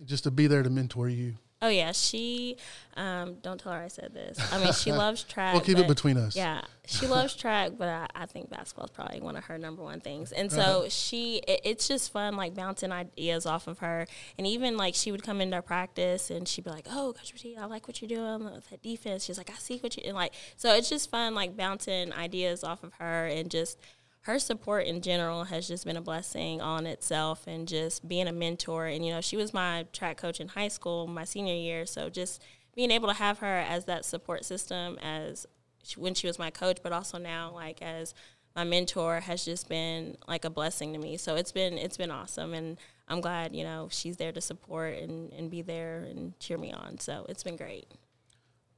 just 0.03 0.23
to 0.23 0.31
be 0.31 0.47
there 0.47 0.63
to 0.63 0.69
mentor 0.69 1.07
you? 1.09 1.35
Oh 1.61 1.69
yeah, 1.69 1.91
she 1.91 2.57
um, 2.97 3.35
don't 3.41 3.59
tell 3.59 3.73
her 3.73 3.83
I 3.83 3.87
said 3.87 4.13
this. 4.13 4.39
I 4.51 4.63
mean 4.63 4.73
she 4.73 4.91
loves 4.93 5.23
track. 5.23 5.53
We'll 5.53 5.63
keep 5.63 5.77
it 5.77 5.87
between 5.87 6.17
us. 6.17 6.35
Yeah, 6.35 6.61
she 6.87 7.07
loves 7.07 7.35
track, 7.35 7.73
but 7.77 7.87
I, 7.87 8.07
I 8.15 8.25
think 8.25 8.49
basketball 8.49 8.85
is 8.85 8.91
probably 8.91 9.21
one 9.21 9.35
of 9.35 9.45
her 9.45 9.57
number 9.57 9.83
one 9.83 9.99
things. 9.99 10.31
And 10.31 10.51
so 10.51 10.85
she, 10.89 11.37
it, 11.47 11.61
it's 11.63 11.87
just 11.87 12.11
fun, 12.11 12.35
like 12.35 12.53
bouncing 12.53 12.91
ideas 12.91 13.45
off 13.45 13.67
of 13.67 13.79
her. 13.79 14.07
And 14.37 14.45
even 14.47 14.77
like 14.77 14.95
she 14.95 15.11
would 15.11 15.23
come 15.23 15.41
into 15.41 15.55
our 15.55 15.61
practice 15.61 16.29
and 16.29 16.47
she'd 16.47 16.63
be 16.63 16.69
like, 16.69 16.87
"Oh, 16.89 17.13
Coach 17.17 17.33
Petit, 17.33 17.57
I 17.57 17.65
like 17.65 17.87
what 17.87 18.01
you're 18.01 18.09
doing 18.09 18.45
with 18.45 18.69
that 18.69 18.81
defense." 18.81 19.25
She's 19.25 19.37
like, 19.37 19.49
"I 19.49 19.55
see 19.55 19.77
what 19.77 19.97
you," 19.97 20.03
and 20.05 20.15
like 20.15 20.33
so 20.57 20.73
it's 20.73 20.89
just 20.89 21.09
fun, 21.09 21.35
like 21.35 21.57
bouncing 21.57 22.13
ideas 22.13 22.63
off 22.63 22.83
of 22.83 22.93
her 22.95 23.25
and 23.25 23.49
just 23.49 23.79
her 24.25 24.39
support 24.39 24.87
in 24.87 25.01
general 25.01 25.43
has 25.43 25.67
just 25.67 25.85
been 25.85 25.97
a 25.97 26.01
blessing 26.01 26.59
on 26.59 26.87
itself 26.87 27.45
and 27.45 27.67
just 27.67 28.07
being 28.07 28.27
a 28.27 28.31
mentor. 28.31 28.87
And 28.87 29.05
you 29.05 29.13
know 29.13 29.21
she 29.21 29.37
was 29.37 29.53
my 29.53 29.85
track 29.93 30.17
coach 30.17 30.39
in 30.39 30.47
high 30.47 30.67
school 30.67 31.05
my 31.05 31.25
senior 31.25 31.53
year. 31.53 31.85
So 31.85 32.09
just 32.09 32.41
being 32.75 32.89
able 32.89 33.07
to 33.07 33.13
have 33.13 33.37
her 33.39 33.57
as 33.59 33.85
that 33.85 34.03
support 34.03 34.43
system 34.43 34.97
as 34.99 35.45
she, 35.83 35.99
when 35.99 36.15
she 36.15 36.25
was 36.25 36.39
my 36.39 36.49
coach 36.49 36.79
but 36.81 36.91
also 36.91 37.19
now 37.19 37.51
like 37.53 37.83
as 37.83 38.15
my 38.55 38.63
mentor 38.63 39.19
has 39.19 39.45
just 39.45 39.69
been 39.69 40.17
like 40.27 40.43
a 40.43 40.49
blessing 40.49 40.91
to 40.93 40.99
me. 40.99 41.17
So 41.17 41.35
it's 41.35 41.51
been 41.51 41.77
it's 41.77 41.97
been 41.97 42.11
awesome. 42.11 42.55
And 42.55 42.77
i'm 43.07 43.21
glad 43.21 43.55
you 43.55 43.63
know 43.63 43.89
she's 43.91 44.17
there 44.17 44.31
to 44.31 44.41
support 44.41 44.97
and, 44.97 45.31
and 45.33 45.51
be 45.51 45.61
there 45.61 45.99
and 45.99 46.37
cheer 46.39 46.57
me 46.57 46.71
on. 46.71 46.97
So 46.97 47.27
it's 47.29 47.43
been 47.43 47.57
great. 47.57 47.85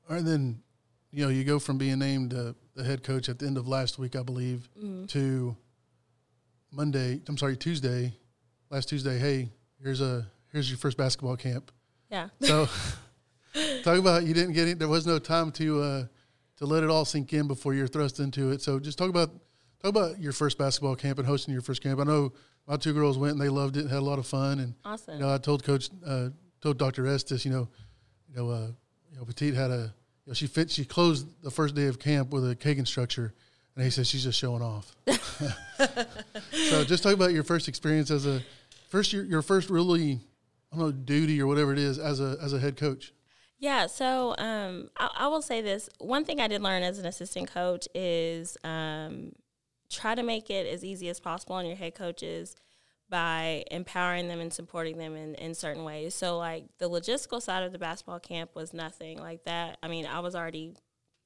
All 0.09 0.15
right, 0.15 0.25
then, 0.25 0.61
you 1.11 1.23
know, 1.23 1.29
you 1.29 1.43
go 1.43 1.59
from 1.59 1.77
being 1.77 1.99
named 1.99 2.33
uh, 2.33 2.53
the 2.75 2.83
head 2.83 3.03
coach 3.03 3.29
at 3.29 3.39
the 3.39 3.45
end 3.47 3.57
of 3.57 3.67
last 3.67 3.97
week, 3.99 4.15
I 4.15 4.23
believe, 4.23 4.69
Mm-hmm. 4.77 5.05
to 5.07 5.55
Monday. 6.71 7.21
I'm 7.27 7.37
sorry, 7.37 7.57
Tuesday, 7.57 8.13
last 8.69 8.89
Tuesday. 8.89 9.17
Hey, 9.17 9.49
here's 9.81 10.01
a 10.01 10.27
here's 10.51 10.69
your 10.69 10.77
first 10.77 10.97
basketball 10.97 11.37
camp. 11.37 11.71
yeah 12.09 12.29
So, 12.41 12.67
talk 13.83 13.97
about 13.97 14.25
you 14.25 14.33
didn't 14.33 14.53
get 14.53 14.67
it. 14.67 14.79
There 14.79 14.87
was 14.87 15.07
no 15.07 15.19
time 15.19 15.51
to 15.53 15.81
uh, 15.81 16.05
to 16.57 16.65
let 16.65 16.83
it 16.83 16.89
all 16.89 17.05
sink 17.05 17.33
in 17.33 17.47
before 17.47 17.73
you're 17.73 17.87
thrust 17.87 18.19
into 18.19 18.51
it. 18.51 18.61
So, 18.61 18.79
just 18.79 18.97
talk 18.97 19.09
about 19.09 19.29
talk 19.81 19.89
about 19.89 20.19
your 20.19 20.33
first 20.33 20.57
basketball 20.57 20.95
camp 20.95 21.19
and 21.19 21.27
hosting 21.27 21.53
your 21.53 21.61
first 21.63 21.81
camp. 21.81 21.99
I 21.99 22.03
know 22.03 22.33
my 22.67 22.75
two 22.77 22.93
girls 22.93 23.17
went 23.17 23.33
and 23.33 23.41
they 23.41 23.49
loved 23.49 23.77
it, 23.77 23.83
had 23.89 23.99
a 23.99 24.01
lot 24.01 24.19
of 24.19 24.27
fun, 24.27 24.59
and 24.59 24.73
awesome 24.83 25.15
you 25.15 25.19
know, 25.21 25.33
I 25.33 25.37
told 25.37 25.63
Coach, 25.63 25.89
uh, 26.05 26.29
told 26.61 26.77
Doctor 26.77 27.07
Estes, 27.07 27.45
you 27.45 27.51
know, 27.51 27.69
you 28.29 28.35
know, 28.35 28.49
uh, 28.49 28.67
you 29.09 29.17
know, 29.17 29.23
Petit 29.23 29.53
had 29.53 29.71
a, 29.71 29.93
know, 30.27 30.33
she 30.33 30.47
fit, 30.47 30.69
she 30.69 30.85
closed 30.85 31.27
the 31.41 31.51
first 31.51 31.75
day 31.75 31.87
of 31.87 31.99
camp 31.99 32.31
with 32.31 32.49
a 32.49 32.55
Kagan 32.55 32.87
structure, 32.87 33.33
and 33.75 33.83
he 33.83 33.89
said 33.89 34.07
she's 34.07 34.23
just 34.23 34.37
showing 34.39 34.61
off. 34.61 34.95
so, 36.51 36.83
just 36.83 37.03
talk 37.03 37.13
about 37.13 37.31
your 37.31 37.43
first 37.43 37.67
experience 37.67 38.11
as 38.11 38.25
a 38.25 38.41
first 38.89 39.13
your, 39.13 39.23
your 39.23 39.41
first 39.41 39.69
really, 39.69 40.19
I 40.71 40.77
don't 40.77 40.85
know, 40.85 40.91
duty 40.91 41.41
or 41.41 41.47
whatever 41.47 41.71
it 41.73 41.79
is 41.79 41.97
as 41.97 42.19
a 42.19 42.37
as 42.41 42.53
a 42.53 42.59
head 42.59 42.77
coach. 42.77 43.13
Yeah, 43.59 43.87
so 43.87 44.35
um, 44.37 44.89
I, 44.97 45.09
I 45.17 45.27
will 45.27 45.41
say 45.41 45.61
this. 45.61 45.89
One 45.99 46.25
thing 46.25 46.39
I 46.39 46.47
did 46.47 46.61
learn 46.61 46.83
as 46.83 46.99
an 46.99 47.07
assistant 47.07 47.51
coach 47.51 47.87
is 47.95 48.55
um, 48.63 49.31
try 49.89 50.13
to 50.13 50.23
make 50.23 50.49
it 50.49 50.67
as 50.67 50.85
easy 50.85 51.09
as 51.09 51.19
possible 51.19 51.55
on 51.55 51.65
your 51.65 51.75
head 51.75 51.95
coaches 51.95 52.55
by 53.09 53.63
empowering 53.71 54.27
them 54.27 54.39
and 54.39 54.51
supporting 54.51 54.97
them 54.97 55.15
in, 55.15 55.35
in 55.35 55.53
certain 55.53 55.83
ways. 55.83 56.13
So, 56.13 56.37
like 56.37 56.65
the 56.77 56.89
logistical 56.89 57.41
side 57.41 57.63
of 57.63 57.71
the 57.71 57.79
basketball 57.79 58.19
camp 58.19 58.51
was 58.53 58.73
nothing 58.73 59.19
like 59.19 59.43
that. 59.45 59.77
I 59.81 59.87
mean, 59.87 60.05
I 60.05 60.19
was 60.19 60.35
already, 60.35 60.73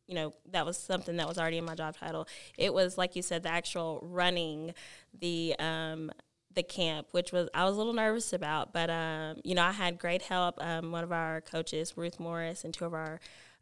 you 0.07 0.15
know, 0.15 0.33
that 0.51 0.65
was 0.65 0.77
something 0.77 1.17
that 1.17 1.27
was 1.27 1.37
already 1.37 1.57
in 1.57 1.65
my 1.65 1.75
job 1.75 1.97
title. 1.97 2.27
It 2.57 2.73
was, 2.73 2.97
like 2.97 3.15
you 3.15 3.21
said, 3.21 3.43
the 3.43 3.49
actual 3.49 3.99
running 4.03 4.73
the 5.19 5.55
um, 5.59 6.11
the 6.53 6.63
camp, 6.63 7.07
which 7.11 7.31
was 7.31 7.49
I 7.53 7.65
was 7.65 7.75
a 7.75 7.77
little 7.77 7.93
nervous 7.93 8.33
about, 8.33 8.73
but 8.73 8.89
um, 8.89 9.37
you 9.43 9.55
know 9.55 9.63
I 9.63 9.71
had 9.71 9.97
great 9.97 10.23
help. 10.23 10.63
Um, 10.63 10.91
one 10.91 11.03
of 11.03 11.11
our 11.11 11.41
coaches, 11.41 11.93
Ruth 11.95 12.19
Morris, 12.19 12.63
and 12.63 12.73
two 12.73 12.85
of 12.85 12.93
our 12.93 13.19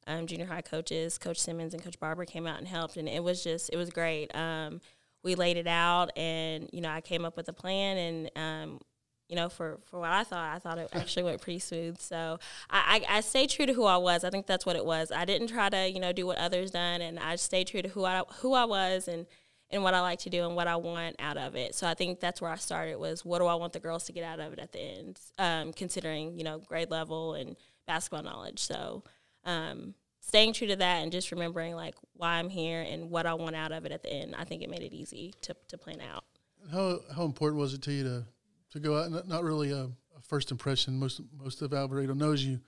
um, 0.08 0.28
junior 0.28 0.46
high 0.46 0.62
coaches, 0.62 1.18
Coach 1.18 1.40
Simmons 1.40 1.74
and 1.74 1.84
Coach 1.84 2.00
Barber, 2.00 2.26
came 2.26 2.48
out 2.48 2.58
and 2.58 2.68
helped, 2.68 2.98
and 2.98 3.08
it 3.08 3.24
was 3.24 3.44
just 3.44 3.70
it 3.72 3.78
was 3.78 3.90
great. 3.90 4.36
Um, 4.36 4.82
we 5.24 5.36
laid 5.36 5.58
it 5.58 5.68
out, 5.68 6.18
and 6.18 6.70
you 6.72 6.82
know 6.82 6.90
I 6.90 7.02
came 7.02 7.26
up 7.26 7.36
with 7.38 7.48
a 7.50 7.54
plan, 7.54 7.98
and 7.98 8.32
um, 8.36 8.82
you 9.28 9.36
know 9.36 9.50
for 9.50 9.80
for 9.86 10.00
what 10.00 10.12
I 10.12 10.24
thought, 10.24 10.56
I 10.56 10.60
thought 10.60 10.78
it 10.78 10.90
actually 10.94 11.24
went 11.24 11.42
pretty 11.42 11.60
smooth. 11.60 12.00
So 12.00 12.40
I, 12.70 13.02
I 13.10 13.18
I 13.18 13.22
stayed 13.22 13.50
true 13.50 13.66
to 13.66 13.74
who 13.74 13.86
I 13.86 13.98
was. 13.98 14.24
I 14.24 14.30
think 14.30 14.46
that's 14.46 14.66
what 14.66 14.76
it 14.76 14.86
was. 14.86 15.12
I 15.12 15.26
didn't 15.26 15.48
try 15.48 15.70
to 15.70 15.90
you 15.90 16.00
know 16.00 16.14
do 16.14 16.26
what 16.26 16.38
others 16.38 16.72
done, 16.72 17.02
and 17.02 17.20
I 17.20 17.36
stay 17.36 17.64
true 17.64 17.82
to 17.82 17.90
who 17.90 18.06
I 18.06 18.24
who 18.40 18.54
I 18.54 18.66
was, 18.66 19.08
and 19.08 19.26
and 19.72 19.84
what 19.84 19.94
I 19.94 20.02
like 20.02 20.20
to 20.20 20.30
do 20.30 20.46
and 20.46 20.56
what 20.56 20.68
I 20.68 20.78
want 20.78 21.16
out 21.20 21.38
of 21.38 21.56
it. 21.56 21.76
So 21.76 21.88
I 21.88 21.94
think 21.94 22.20
that's 22.20 22.42
where 22.42 22.52
I 22.52 22.56
started 22.56 22.98
was 22.98 23.24
what 23.24 23.40
do 23.40 23.46
I 23.46 23.56
want 23.56 23.74
the 23.74 23.80
girls 23.80 24.06
to 24.06 24.12
get 24.12 24.24
out 24.24 24.40
of 24.40 24.54
it 24.54 24.60
at 24.60 24.72
the 24.72 24.80
end, 24.80 25.20
um, 25.38 25.74
considering 25.74 26.38
you 26.38 26.44
know 26.44 26.60
grade 26.60 26.90
level 26.90 27.34
and 27.34 27.56
basketball 27.88 28.24
knowledge. 28.24 28.60
So 28.60 29.04
um, 29.46 29.94
staying 30.30 30.54
true 30.54 30.68
to 30.68 30.76
that 30.76 31.02
and 31.02 31.12
just 31.12 31.32
remembering 31.32 31.76
like 31.76 31.96
why 32.14 32.36
I'm 32.36 32.50
here 32.50 32.82
and 32.82 33.10
what 33.10 33.26
I 33.26 33.34
want 33.34 33.56
out 33.56 33.72
of 33.72 33.86
it 33.86 33.92
at 33.92 34.04
the 34.04 34.14
end, 34.14 34.36
I 34.38 34.44
think 34.44 34.62
it 34.62 34.70
made 34.70 34.84
it 34.84 34.94
easy 34.94 35.34
to, 35.42 35.56
to 35.68 35.78
plan 35.78 36.00
out. 36.02 36.24
How 36.72 37.00
how 37.14 37.26
important 37.26 37.60
was 37.60 37.74
it 37.74 37.82
to 37.84 37.92
you 37.92 38.04
to 38.04 38.26
to 38.72 38.80
go 38.80 38.98
out? 38.98 39.12
Not, 39.12 39.28
not 39.28 39.44
really 39.44 39.72
a, 39.72 39.86
a 39.86 40.22
first 40.22 40.52
impression. 40.52 41.00
Most 41.00 41.22
most 41.36 41.62
of 41.62 41.74
Alvarado 41.74 42.14
knows 42.14 42.44
you, 42.44 42.60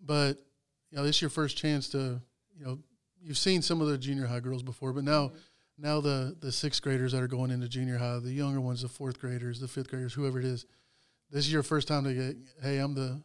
but 0.00 0.38
you 0.90 0.96
know 0.96 1.02
this 1.02 1.16
is 1.16 1.22
your 1.22 1.30
first 1.30 1.56
chance 1.56 1.88
to 1.90 2.20
you 2.56 2.64
know 2.64 2.78
you've 3.20 3.38
seen 3.38 3.62
some 3.62 3.80
of 3.80 3.88
the 3.88 3.98
junior 3.98 4.26
high 4.26 4.40
girls 4.40 4.62
before, 4.62 4.92
but 4.92 5.04
now. 5.04 5.26
Mm-hmm. 5.26 5.36
Now 5.80 6.00
the, 6.00 6.36
the 6.40 6.50
sixth 6.50 6.82
graders 6.82 7.12
that 7.12 7.22
are 7.22 7.28
going 7.28 7.52
into 7.52 7.68
junior 7.68 7.98
high, 7.98 8.18
the 8.18 8.32
younger 8.32 8.60
ones, 8.60 8.82
the 8.82 8.88
fourth 8.88 9.20
graders, 9.20 9.60
the 9.60 9.68
fifth 9.68 9.88
graders, 9.88 10.12
whoever 10.12 10.40
it 10.40 10.44
is, 10.44 10.66
this 11.30 11.46
is 11.46 11.52
your 11.52 11.62
first 11.62 11.86
time 11.86 12.02
to 12.02 12.12
get. 12.12 12.36
Hey, 12.60 12.78
I'm 12.78 12.94
the 12.94 13.22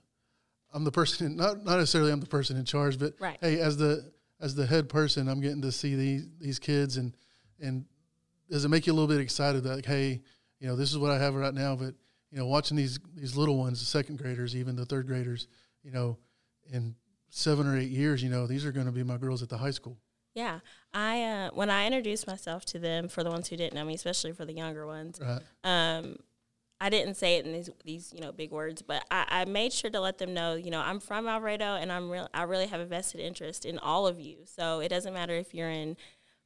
I'm 0.74 0.84
the 0.84 0.92
person, 0.92 1.36
not 1.36 1.64
not 1.64 1.78
necessarily 1.78 2.12
I'm 2.12 2.20
the 2.20 2.26
person 2.26 2.58
in 2.58 2.66
charge, 2.66 2.98
but 2.98 3.14
right. 3.20 3.38
hey, 3.42 3.60
as 3.60 3.78
the 3.78 4.12
as 4.42 4.56
the 4.56 4.66
head 4.66 4.90
person, 4.90 5.28
I'm 5.28 5.40
getting 5.40 5.62
to 5.62 5.72
see 5.72 5.96
these 5.96 6.28
these 6.40 6.60
kids, 6.60 6.98
and 6.98 7.16
and 7.60 7.86
does 8.50 8.66
it 8.66 8.70
make 8.70 8.88
you 8.88 8.94
a 8.94 8.96
little 8.96 9.08
bit 9.08 9.22
excited 9.22 9.64
that 9.64 9.76
like, 9.76 9.86
hey, 9.86 10.22
you 10.60 10.68
know, 10.68 10.76
this 10.76 10.92
is 10.92 10.98
what 10.98 11.12
I 11.12 11.20
have 11.20 11.36
right 11.36 11.54
now, 11.54 11.76
but 11.76 11.94
you 12.32 12.38
know, 12.40 12.48
watching 12.48 12.76
these 12.76 13.00
these 13.16 13.36
little 13.36 13.58
ones, 13.58 13.80
the 13.80 13.86
second 13.86 14.18
graders, 14.18 14.56
even 14.56 14.76
the 14.76 14.86
third 14.86 15.08
graders, 15.08 15.48
you 15.84 15.92
know, 15.92 16.18
in 16.72 16.96
seven 17.30 17.68
or 17.68 17.78
eight 17.78 17.90
years, 17.90 18.24
you 18.24 18.30
know, 18.30 18.48
these 18.48 18.66
are 18.66 18.72
going 18.72 18.86
to 18.86 18.92
be 18.92 19.04
my 19.04 19.18
girls 19.18 19.44
at 19.44 19.50
the 19.50 19.58
high 19.58 19.72
school. 19.72 19.98
Yeah, 20.34 20.60
I 20.94 21.22
uh, 21.22 21.50
when 21.54 21.70
I 21.70 21.86
introduced 21.86 22.26
myself 22.26 22.66
to 22.66 22.80
them, 22.80 23.08
for 23.08 23.24
the 23.24 23.30
ones 23.30 23.50
who 23.50 23.56
didn't 23.56 23.76
know 23.76 23.86
me, 23.86 23.94
especially 23.94 24.32
for 24.32 24.46
the 24.46 24.54
younger 24.54 24.88
ones, 24.88 25.20
right. 25.22 25.42
um, 25.64 26.18
I 26.84 26.90
didn't 26.90 27.16
say 27.16 27.38
it 27.38 27.46
in 27.46 27.54
these 27.54 27.70
these 27.86 28.12
you 28.14 28.20
know 28.20 28.34
big 28.34 28.52
words, 28.52 28.82
but 28.82 29.06
I, 29.10 29.26
I 29.30 29.46
made 29.46 29.72
sure 29.72 29.90
to 29.90 30.02
let 30.02 30.18
them 30.18 30.34
know 30.34 30.56
you 30.56 30.70
know 30.70 30.82
I'm 30.82 31.00
from 31.00 31.30
Alvarado 31.30 31.76
and 31.76 31.90
I'm 31.90 32.10
real 32.10 32.28
I 32.34 32.44
really 32.44 32.68
have 32.68 32.82
a 32.82 32.86
vested 32.86 33.22
interest 33.22 33.64
in 33.66 33.80
all 33.80 34.06
of 34.06 34.20
you. 34.20 34.40
So 34.44 34.82
it 34.82 34.90
doesn't 34.90 35.14
matter 35.14 35.34
if 35.34 35.54
you're 35.54 35.70
in 35.70 35.96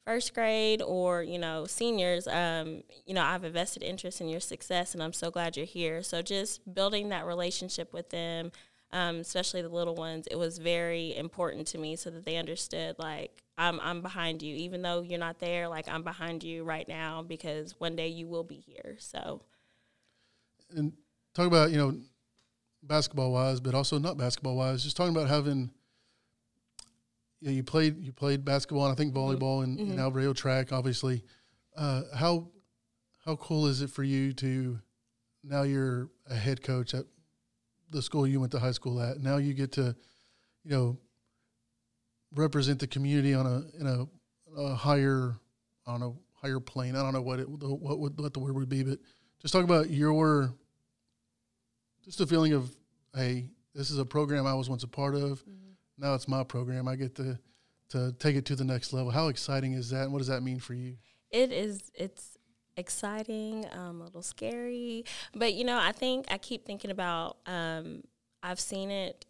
first 0.06 0.34
grade 0.34 0.80
or 0.80 1.24
you 1.24 1.40
know 1.40 1.64
seniors. 1.64 2.28
Um, 2.28 2.84
you 3.04 3.14
know 3.14 3.22
I 3.22 3.32
have 3.32 3.42
a 3.42 3.50
vested 3.50 3.82
interest 3.82 4.20
in 4.20 4.28
your 4.28 4.38
success, 4.38 4.94
and 4.94 5.02
I'm 5.02 5.12
so 5.12 5.28
glad 5.32 5.56
you're 5.56 5.66
here. 5.66 6.04
So 6.04 6.22
just 6.22 6.72
building 6.72 7.08
that 7.08 7.26
relationship 7.26 7.92
with 7.92 8.10
them, 8.10 8.52
um, 8.92 9.16
especially 9.16 9.62
the 9.62 9.68
little 9.68 9.96
ones, 9.96 10.28
it 10.30 10.36
was 10.36 10.58
very 10.58 11.16
important 11.16 11.66
to 11.68 11.78
me 11.78 11.96
so 11.96 12.10
that 12.10 12.24
they 12.24 12.36
understood 12.36 12.94
like 13.00 13.42
I'm 13.58 13.80
I'm 13.80 14.02
behind 14.02 14.42
you, 14.42 14.54
even 14.54 14.82
though 14.82 15.02
you're 15.02 15.18
not 15.18 15.40
there. 15.40 15.66
Like 15.66 15.88
I'm 15.88 16.04
behind 16.04 16.44
you 16.44 16.62
right 16.62 16.86
now 16.86 17.24
because 17.24 17.74
one 17.80 17.96
day 17.96 18.06
you 18.06 18.28
will 18.28 18.44
be 18.44 18.62
here. 18.64 18.94
So 19.00 19.42
and 20.70 20.92
talk 21.34 21.46
about 21.46 21.70
you 21.70 21.78
know 21.78 21.98
basketball 22.82 23.32
wise, 23.32 23.60
but 23.60 23.74
also 23.74 23.98
not 23.98 24.16
basketball 24.16 24.56
wise. 24.56 24.82
Just 24.82 24.96
talking 24.96 25.14
about 25.14 25.28
having 25.28 25.70
you, 27.40 27.48
know, 27.48 27.54
you 27.54 27.62
played 27.62 27.98
you 27.98 28.12
played 28.12 28.44
basketball 28.44 28.84
and 28.84 28.92
I 28.92 28.96
think 28.96 29.14
mm-hmm. 29.14 29.30
volleyball 29.30 29.62
mm-hmm. 29.62 29.80
and, 29.80 29.90
and 29.92 30.00
Alvarado 30.00 30.32
track. 30.32 30.72
Obviously, 30.72 31.22
uh, 31.76 32.02
how 32.14 32.48
how 33.24 33.36
cool 33.36 33.66
is 33.66 33.82
it 33.82 33.90
for 33.90 34.02
you 34.02 34.32
to 34.34 34.78
now 35.44 35.62
you're 35.62 36.08
a 36.28 36.34
head 36.34 36.62
coach 36.62 36.94
at 36.94 37.04
the 37.90 38.02
school 38.02 38.26
you 38.26 38.40
went 38.40 38.52
to 38.52 38.58
high 38.58 38.72
school 38.72 39.00
at. 39.00 39.20
Now 39.20 39.36
you 39.36 39.54
get 39.54 39.72
to 39.72 39.94
you 40.64 40.70
know 40.70 40.98
represent 42.34 42.78
the 42.78 42.86
community 42.86 43.34
on 43.34 43.46
a 43.46 43.80
in 43.80 43.86
a, 43.86 44.60
a 44.60 44.74
higher 44.74 45.36
on 45.86 46.02
a 46.02 46.12
higher 46.40 46.60
plane. 46.60 46.96
I 46.96 47.02
don't 47.02 47.12
know 47.12 47.22
what 47.22 47.40
it 47.40 47.48
what 47.48 47.98
would 47.98 48.18
what 48.18 48.32
the 48.32 48.40
word 48.40 48.54
would 48.54 48.68
be, 48.68 48.82
but 48.82 48.98
just 49.40 49.52
talk 49.52 49.64
about 49.64 49.90
your 49.90 50.52
just 52.04 52.18
the 52.18 52.26
feeling 52.26 52.52
of 52.52 52.70
hey 53.14 53.46
this 53.74 53.90
is 53.90 53.98
a 53.98 54.04
program 54.04 54.46
i 54.46 54.54
was 54.54 54.68
once 54.68 54.82
a 54.82 54.88
part 54.88 55.14
of. 55.14 55.40
Mm-hmm. 55.44 55.72
now 55.98 56.14
it's 56.14 56.28
my 56.28 56.44
program. 56.44 56.88
I 56.88 56.96
get 56.96 57.14
to 57.16 57.38
to 57.90 58.12
take 58.18 58.36
it 58.36 58.44
to 58.46 58.56
the 58.56 58.64
next 58.64 58.92
level. 58.92 59.10
How 59.10 59.28
exciting 59.28 59.72
is 59.72 59.90
that? 59.90 60.02
And 60.02 60.12
what 60.12 60.18
does 60.18 60.28
that 60.28 60.42
mean 60.42 60.58
for 60.58 60.74
you? 60.74 60.96
It 61.30 61.52
is 61.52 61.90
it's 61.94 62.36
exciting 62.76 63.66
um, 63.72 64.00
a 64.00 64.04
little 64.04 64.22
scary. 64.22 65.04
But 65.34 65.54
you 65.54 65.64
know 65.64 65.78
i 65.78 65.92
think 65.92 66.26
i 66.30 66.38
keep 66.38 66.64
thinking 66.64 66.90
about 66.90 67.38
um, 67.46 68.02
i've 68.42 68.60
seen 68.60 68.90
it 68.90 69.24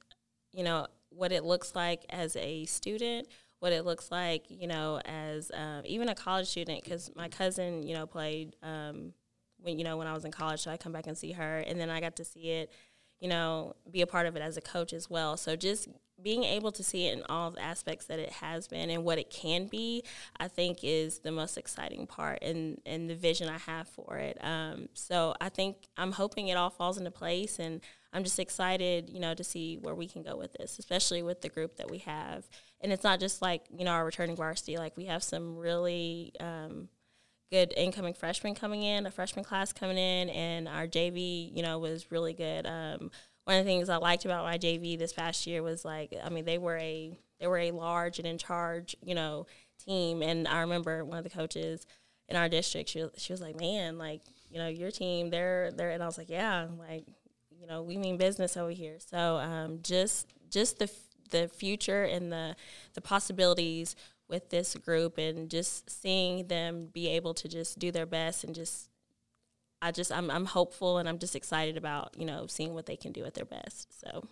you 0.53 0.63
know 0.63 0.87
what 1.11 1.33
it 1.33 1.45
looks 1.45 1.75
like 1.75 2.05
as 2.11 2.37
a 2.37 2.65
student 2.67 3.27
what 3.61 3.73
it 3.73 3.85
looks 3.85 4.11
like 4.11 4.45
you 4.49 4.67
know 4.67 5.01
as 5.05 5.51
um, 5.55 5.83
even 5.85 6.09
a 6.09 6.15
college 6.15 6.47
student 6.47 6.83
because 6.85 7.11
my 7.17 7.29
cousin 7.29 7.83
you 7.83 7.95
know 7.95 8.07
played 8.07 8.55
um, 8.63 9.13
when 9.61 9.79
you 9.79 9.85
know 9.85 9.97
when 9.97 10.07
I 10.07 10.15
was 10.15 10.25
in 10.25 10.33
college. 10.33 10.61
So 10.61 10.71
I 10.71 10.77
come 10.77 10.93
back 10.93 11.07
and 11.07 11.17
see 11.17 11.33
her, 11.33 11.59
and 11.59 11.79
then 11.79 11.91
I 11.91 12.01
got 12.01 12.17
to 12.17 12.25
see 12.25 12.51
it, 12.51 12.73
you 13.21 13.29
know, 13.29 13.75
be 13.91 14.03
a 14.03 14.07
part 14.07 14.27
of 14.27 14.37
it 14.37 14.43
as 14.43 14.57
a 14.57 14.61
coach 14.61 14.93
as 14.93 15.11
well. 15.11 15.37
So 15.37 15.57
just 15.57 15.89
being 16.21 16.45
able 16.45 16.73
to 16.73 16.83
see 16.83 17.07
it 17.07 17.17
in 17.17 17.23
all 17.29 17.53
the 17.53 17.63
aspects 17.63 18.07
that 18.07 18.19
it 18.19 18.31
has 18.31 18.67
been 18.67 18.91
and 18.91 19.05
what 19.05 19.19
it 19.19 19.31
can 19.31 19.67
be, 19.67 20.03
I 20.39 20.49
think 20.49 20.79
is 20.83 21.21
the 21.21 21.31
most 21.31 21.57
exciting 21.57 22.07
part 22.07 22.43
and 22.43 22.81
and 22.87 23.09
the 23.09 23.15
vision 23.15 23.49
I 23.49 23.59
have 23.59 23.89
for 23.89 24.17
it. 24.17 24.39
Um, 24.41 24.89
so 24.95 25.35
I 25.41 25.49
think 25.49 25.89
I'm 25.97 26.13
hoping 26.13 26.49
it 26.49 26.57
all 26.57 26.71
falls 26.71 26.99
into 26.99 27.11
place, 27.11 27.59
and 27.59 27.81
I'm 28.13 28.25
just 28.25 28.39
excited, 28.39 29.11
you 29.11 29.21
know, 29.21 29.35
to 29.35 29.45
see 29.45 29.77
where 29.77 29.95
we 29.95 30.09
can 30.09 30.23
go 30.23 30.37
with 30.37 30.55
this, 30.55 30.79
especially 30.79 31.23
with 31.23 31.43
the 31.43 31.49
group 31.49 31.77
that 31.77 31.91
we 31.91 31.99
have. 31.99 32.49
And 32.81 32.93
it's 32.93 33.05
not 33.05 33.21
just 33.21 33.43
like 33.43 33.63
you 33.77 33.85
know 33.85 33.93
our 33.93 34.05
returning 34.05 34.37
varsity; 34.37 34.77
like 34.77 34.97
we 34.97 35.05
have 35.07 35.23
some 35.23 35.57
really 35.57 36.33
um, 36.41 36.89
good 37.51 37.73
incoming 37.77 38.15
freshmen 38.15 38.55
coming 38.55 38.83
in, 38.83 39.07
a 39.07 39.11
freshman 39.11 39.45
class 39.45 39.73
coming 39.73 39.99
in, 39.99 40.29
and 40.31 40.69
our 40.69 40.87
JV, 40.87 41.55
you 41.55 41.63
know, 41.63 41.79
was 41.79 42.11
really 42.11 42.35
good. 42.35 42.67
Um, 42.67 43.11
one 43.45 43.59
of 43.59 43.65
the 43.65 43.71
things 43.71 43.89
I 43.89 43.97
liked 43.97 44.25
about 44.27 44.45
my 44.45 44.59
JV 44.59 44.99
this 44.99 45.13
past 45.13 45.47
year 45.47 45.63
was 45.63 45.85
like, 45.85 46.15
I 46.23 46.29
mean, 46.29 46.45
they 46.45 46.59
were 46.59 46.77
a 46.77 47.19
they 47.41 47.47
were 47.47 47.59
a 47.59 47.71
large 47.71 48.19
and 48.19 48.27
in 48.27 48.37
charge, 48.37 48.97
you 49.03 49.15
know, 49.15 49.47
team. 49.85 50.23
And 50.23 50.47
I 50.47 50.61
remember 50.61 51.05
one 51.05 51.19
of 51.19 51.25
the 51.25 51.31
coaches 51.31 51.87
in 52.29 52.37
our 52.37 52.49
district, 52.49 52.91
she 52.91 53.07
she 53.17 53.33
was 53.33 53.41
like, 53.41 53.59
man, 53.59 53.97
like, 53.97 54.21
you 54.51 54.59
know, 54.59 54.69
your 54.69 54.91
team, 54.91 55.31
they're 55.31 55.71
they're, 55.73 55.91
and 55.91 56.03
I 56.03 56.07
was 56.07 56.19
like, 56.19 56.29
yeah, 56.29 56.67
like, 56.79 57.07
you 57.51 57.67
know, 57.67 57.83
we 57.83 57.97
mean 57.97 58.19
business 58.19 58.57
over 58.57 58.71
here. 58.71 58.99
So 58.99 59.39
um, 59.39 59.81
just 59.83 60.27
just 60.51 60.79
the 60.79 60.91
the 61.31 61.49
future 61.49 62.05
and 62.05 62.31
the 62.31 62.55
the 62.95 63.01
possibilities 63.01 63.97
with 64.29 64.51
this 64.51 64.75
group 64.75 65.19
and 65.19 65.51
just 65.51 65.89
seeing 65.91 66.47
them 66.49 66.89
be 66.93 67.09
able 67.09 67.35
to 67.35 67.49
just 67.49 67.79
do 67.79 67.91
their 67.91 68.07
best 68.07 68.45
and 68.45 68.55
just 68.55 68.91
I 69.81 69.93
just 69.93 70.11
I'm 70.11 70.31
I'm 70.31 70.45
hopeful 70.45 70.99
and 70.99 71.09
I'm 71.09 71.19
just 71.19 71.37
excited 71.37 71.77
about, 71.77 72.15
you 72.19 72.27
know, 72.27 72.47
seeing 72.47 72.75
what 72.75 72.87
they 72.87 72.97
can 72.97 73.13
do 73.13 73.25
at 73.25 73.35
their 73.35 73.45
best. 73.45 73.89
So 74.01 74.25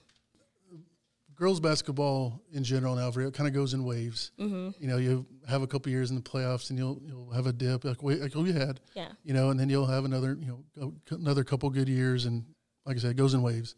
girls 1.37 1.61
basketball 1.61 2.41
in 2.53 2.65
general 2.65 2.95
now 2.95 3.09
it 3.09 3.35
kind 3.35 3.47
of 3.47 3.53
goes 3.53 3.75
in 3.75 3.85
waves. 3.85 4.33
Mm-hmm. 4.41 4.71
You 4.83 4.89
know, 4.89 4.97
you 4.97 5.27
have 5.49 5.63
a 5.63 5.67
couple 5.67 5.93
years 5.93 6.11
in 6.11 6.17
the 6.17 6.23
playoffs, 6.23 6.71
and 6.71 6.79
you'll 6.79 7.01
you'll 7.05 7.31
have 7.31 7.47
a 7.47 7.53
dip 7.53 7.85
like 7.85 8.03
we 8.03 8.17
like 8.17 8.35
we 8.35 8.53
had. 8.53 8.81
Yeah. 8.95 9.09
You 9.23 9.35
know, 9.35 9.51
and 9.51 9.61
then 9.61 9.69
you'll 9.69 9.87
have 9.87 10.05
another 10.05 10.37
you 10.41 10.65
know 10.77 10.95
another 11.11 11.45
couple 11.45 11.71
good 11.71 11.89
years, 11.89 12.25
and 12.25 12.45
like 12.85 12.97
I 12.97 13.01
said, 13.01 13.11
it 13.13 13.17
goes 13.17 13.35
in 13.35 13.43
waves. 13.43 13.75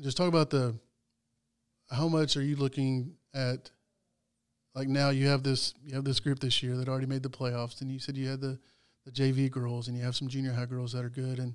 Just 0.00 0.16
talk 0.16 0.28
about 0.28 0.50
the 0.50 0.74
how 1.90 2.08
much 2.08 2.36
are 2.36 2.42
you 2.42 2.56
looking 2.56 3.14
at 3.34 3.70
like 4.76 4.88
now 4.88 5.08
you 5.08 5.26
have 5.26 5.42
this 5.42 5.74
you 5.82 5.94
have 5.94 6.04
this 6.04 6.20
group 6.20 6.38
this 6.38 6.62
year 6.62 6.76
that 6.76 6.88
already 6.88 7.06
made 7.06 7.22
the 7.22 7.30
playoffs, 7.30 7.80
and 7.80 7.90
you 7.90 7.98
said 7.98 8.16
you 8.16 8.28
had 8.28 8.40
the 8.40 8.58
the 9.06 9.10
JV 9.10 9.50
girls, 9.50 9.88
and 9.88 9.96
you 9.96 10.04
have 10.04 10.14
some 10.14 10.28
junior 10.28 10.52
high 10.52 10.66
girls 10.66 10.92
that 10.92 11.04
are 11.04 11.10
good, 11.10 11.38
and 11.38 11.54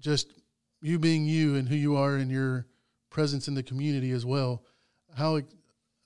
just 0.00 0.32
you 0.82 0.98
being 0.98 1.24
you 1.24 1.54
and 1.54 1.68
who 1.68 1.76
you 1.76 1.96
are 1.96 2.16
and 2.16 2.30
your 2.30 2.66
presence 3.10 3.48
in 3.48 3.54
the 3.54 3.62
community 3.62 4.10
as 4.10 4.26
well. 4.26 4.64
How 5.16 5.40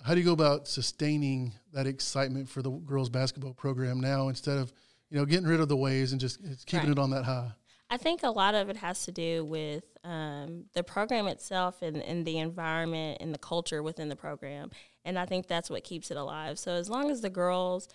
how 0.05 0.15
do 0.15 0.21
you 0.21 0.27
go 0.27 0.33
about 0.33 0.69
sustaining 0.69 1.55
that 1.73 1.87
excitement 1.87 2.49
for 2.49 2.61
the 2.61 2.71
girls 2.71 3.09
basketball 3.09 3.55
program 3.55 4.01
now 4.01 4.29
instead 4.29 4.59
of 4.59 4.73
you 5.11 5.19
know 5.19 5.25
getting 5.25 5.47
rid 5.47 5.61
of 5.61 5.69
the 5.69 5.77
ways 5.77 6.13
and 6.13 6.21
just 6.21 6.41
keeping 6.67 6.89
right. 6.89 6.99
it 6.99 6.99
on 6.99 7.11
that 7.11 7.25
high? 7.25 7.51
I 7.89 7.99
think 7.99 8.23
a 8.23 8.31
lot 8.31 8.55
of 8.55 8.71
it 8.71 8.77
has 8.79 9.05
to 9.05 9.13
do 9.13 9.45
with 9.45 9.85
um, 10.03 10.65
the 10.73 10.83
program 10.83 11.27
itself 11.27 11.83
and, 11.83 11.99
and 11.99 12.25
the 12.25 12.39
environment 12.39 13.19
and 13.21 13.35
the 13.35 13.39
culture 13.39 13.83
within 13.83 14.09
the 14.09 14.17
program. 14.17 14.71
And 15.05 15.19
I 15.19 15.27
think 15.27 15.47
that's 15.47 15.71
what 15.71 15.85
keeps 15.85 16.11
it 16.11 16.17
alive. 16.17 16.59
So 16.59 16.73
as 16.73 16.89
long 16.89 17.11
as 17.11 17.21
the 17.21 17.31
girls 17.31 17.89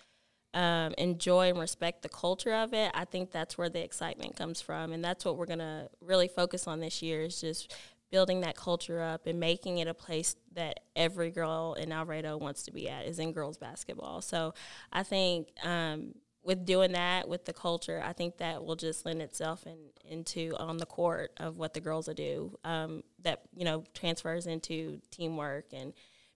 um, 0.54 0.94
enjoy 0.98 1.48
and 1.50 1.58
respect 1.58 2.02
the 2.02 2.08
culture 2.08 2.54
of 2.54 2.72
it, 2.74 2.90
I 2.94 3.04
think 3.04 3.30
that's 3.30 3.56
where 3.56 3.68
the 3.68 3.82
excitement 3.82 4.36
comes 4.36 4.60
from. 4.60 4.92
And 4.92 5.04
that's 5.04 5.24
what 5.24 5.36
we're 5.36 5.46
going 5.46 5.58
to 5.58 5.88
really 6.00 6.28
focus 6.28 6.66
on 6.66 6.80
this 6.80 7.02
year 7.02 7.22
is 7.22 7.40
just 7.40 7.74
building 8.10 8.40
that 8.40 8.56
culture 8.56 9.02
up 9.02 9.26
and 9.26 9.38
making 9.38 9.78
it 9.78 9.88
a 9.88 9.94
place 9.94 10.36
that 10.54 10.80
every 10.96 11.30
girl 11.30 11.76
in 11.78 11.92
Alvarado 11.92 12.36
wants 12.36 12.62
to 12.64 12.72
be 12.72 12.88
at 12.88 13.06
is 13.06 13.18
in 13.18 13.32
girls 13.32 13.58
basketball. 13.58 14.22
So 14.22 14.54
I 14.92 15.02
think 15.02 15.48
um, 15.62 16.14
with 16.42 16.64
doing 16.64 16.92
that 16.92 17.28
with 17.28 17.44
the 17.44 17.52
culture, 17.52 18.02
I 18.04 18.14
think 18.14 18.38
that 18.38 18.64
will 18.64 18.76
just 18.76 19.04
lend 19.04 19.20
itself 19.20 19.66
in, 19.66 19.76
into 20.08 20.54
on 20.58 20.78
the 20.78 20.86
court 20.86 21.32
of 21.36 21.58
what 21.58 21.74
the 21.74 21.80
girls 21.80 22.06
will 22.08 22.14
do. 22.14 22.58
Um, 22.64 23.02
that 23.22 23.42
you 23.54 23.64
know 23.64 23.84
transfers 23.92 24.46
into 24.46 25.00
teamwork 25.10 25.66
and 25.72 25.92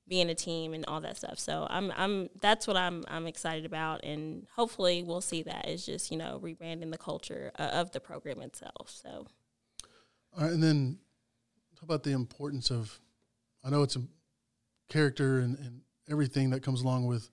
being 0.09 0.29
a 0.29 0.35
team 0.35 0.75
and 0.75 0.85
all 0.87 1.01
that 1.01 1.17
stuff. 1.17 1.39
So 1.39 1.67
I'm 1.71 1.93
I'm 1.97 2.29
that's 2.41 2.67
what 2.67 2.77
I'm 2.77 3.05
I'm 3.09 3.27
excited 3.27 3.65
about, 3.65 4.05
and 4.05 4.47
hopefully 4.55 5.03
we'll 5.03 5.21
see 5.21 5.43
that. 5.45 5.69
is 5.69 5.87
just 5.87 6.11
you 6.11 6.17
know 6.17 6.41
rebranding 6.43 6.91
the 6.91 6.99
culture 6.99 7.53
uh, 7.59 7.71
of 7.73 7.93
the 7.93 8.01
program 8.01 8.41
itself. 8.43 8.91
So. 8.91 9.27
All 10.35 10.45
right, 10.45 10.53
and 10.53 10.63
then 10.63 10.99
talk 11.75 11.85
about 11.85 12.03
the 12.03 12.13
importance 12.13 12.71
of. 12.71 12.99
I 13.65 13.71
know 13.71 13.83
it's 13.83 13.95
a 13.95 14.03
character 14.89 15.39
and, 15.39 15.57
and 15.59 15.83
everything 16.11 16.51
that 16.51 16.63
comes 16.63 16.83
along 16.83 17.07
with 17.07 17.31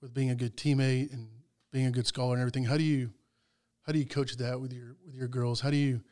with 0.00 0.14
being 0.14 0.30
a 0.30 0.34
good 0.34 0.56
teammate 0.56 1.12
and 1.12 1.28
being 1.72 1.86
a 1.86 1.90
good 1.90 2.06
scholar 2.06 2.34
and 2.34 2.40
everything. 2.40 2.64
How 2.64 2.76
do 2.76 2.84
you 2.84 3.10
how 3.82 3.92
do 3.92 3.98
you 3.98 4.06
coach 4.06 4.36
that 4.36 4.60
with 4.60 4.72
your 4.72 4.96
with 5.04 5.14
your 5.14 5.28
girls? 5.28 5.60
How 5.60 5.70
do 5.70 5.76
you 5.76 6.02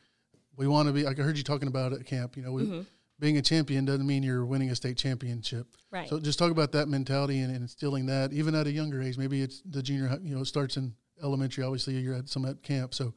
we 0.57 0.67
want 0.67 0.87
to 0.87 0.93
be 0.93 1.03
like 1.03 1.19
I 1.19 1.23
heard 1.23 1.37
you 1.37 1.43
talking 1.43 1.67
about 1.67 1.93
at 1.93 2.05
camp, 2.05 2.37
you 2.37 2.43
know, 2.43 2.51
we, 2.51 2.63
mm-hmm. 2.63 2.81
Being 3.19 3.37
a 3.37 3.41
champion 3.41 3.85
doesn't 3.85 4.05
mean 4.05 4.23
you're 4.23 4.45
winning 4.45 4.69
a 4.69 4.75
state 4.75 4.97
championship. 4.97 5.67
Right. 5.91 6.09
So 6.09 6.19
just 6.19 6.37
talk 6.37 6.51
about 6.51 6.71
that 6.73 6.87
mentality 6.87 7.39
and, 7.39 7.51
and 7.51 7.61
instilling 7.61 8.07
that 8.07 8.33
even 8.33 8.55
at 8.55 8.67
a 8.67 8.71
younger 8.71 9.01
age. 9.01 9.17
Maybe 9.17 9.41
it's 9.41 9.61
the 9.65 9.81
junior, 9.81 10.17
you 10.21 10.35
know, 10.35 10.41
it 10.41 10.45
starts 10.45 10.77
in 10.77 10.93
elementary. 11.23 11.63
Obviously, 11.63 11.95
you're 11.95 12.15
at 12.15 12.29
some 12.29 12.45
at 12.45 12.61
camp. 12.61 12.93
So 12.93 13.13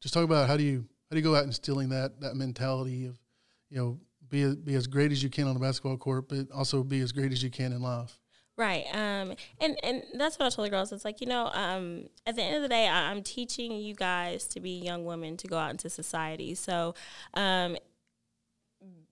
just 0.00 0.14
talk 0.14 0.24
about 0.24 0.48
how 0.48 0.56
do 0.56 0.62
you 0.62 0.86
how 1.10 1.14
do 1.14 1.16
you 1.16 1.22
go 1.22 1.34
out 1.34 1.44
instilling 1.44 1.88
that 1.88 2.20
that 2.20 2.36
mentality 2.36 3.06
of, 3.06 3.18
you 3.68 3.78
know, 3.78 4.00
be 4.28 4.54
be 4.54 4.74
as 4.74 4.86
great 4.86 5.10
as 5.10 5.22
you 5.22 5.28
can 5.30 5.46
on 5.46 5.54
the 5.54 5.60
basketball 5.60 5.96
court, 5.96 6.28
but 6.28 6.50
also 6.52 6.84
be 6.84 7.00
as 7.00 7.12
great 7.12 7.32
as 7.32 7.42
you 7.42 7.50
can 7.50 7.72
in 7.72 7.82
life. 7.82 8.18
Right. 8.60 8.84
Um, 8.92 9.34
and, 9.58 9.78
and 9.82 10.02
that's 10.16 10.38
what 10.38 10.44
I 10.44 10.50
told 10.50 10.66
the 10.66 10.70
girls. 10.70 10.92
It's 10.92 11.04
like, 11.04 11.22
you 11.22 11.26
know, 11.26 11.50
um, 11.54 12.08
at 12.26 12.36
the 12.36 12.42
end 12.42 12.56
of 12.56 12.62
the 12.62 12.68
day, 12.68 12.86
I, 12.88 13.10
am 13.10 13.22
teaching 13.22 13.72
you 13.72 13.94
guys 13.94 14.46
to 14.48 14.60
be 14.60 14.72
young 14.72 15.06
women 15.06 15.38
to 15.38 15.46
go 15.46 15.56
out 15.56 15.70
into 15.70 15.88
society. 15.88 16.54
So, 16.54 16.94
um, 17.32 17.78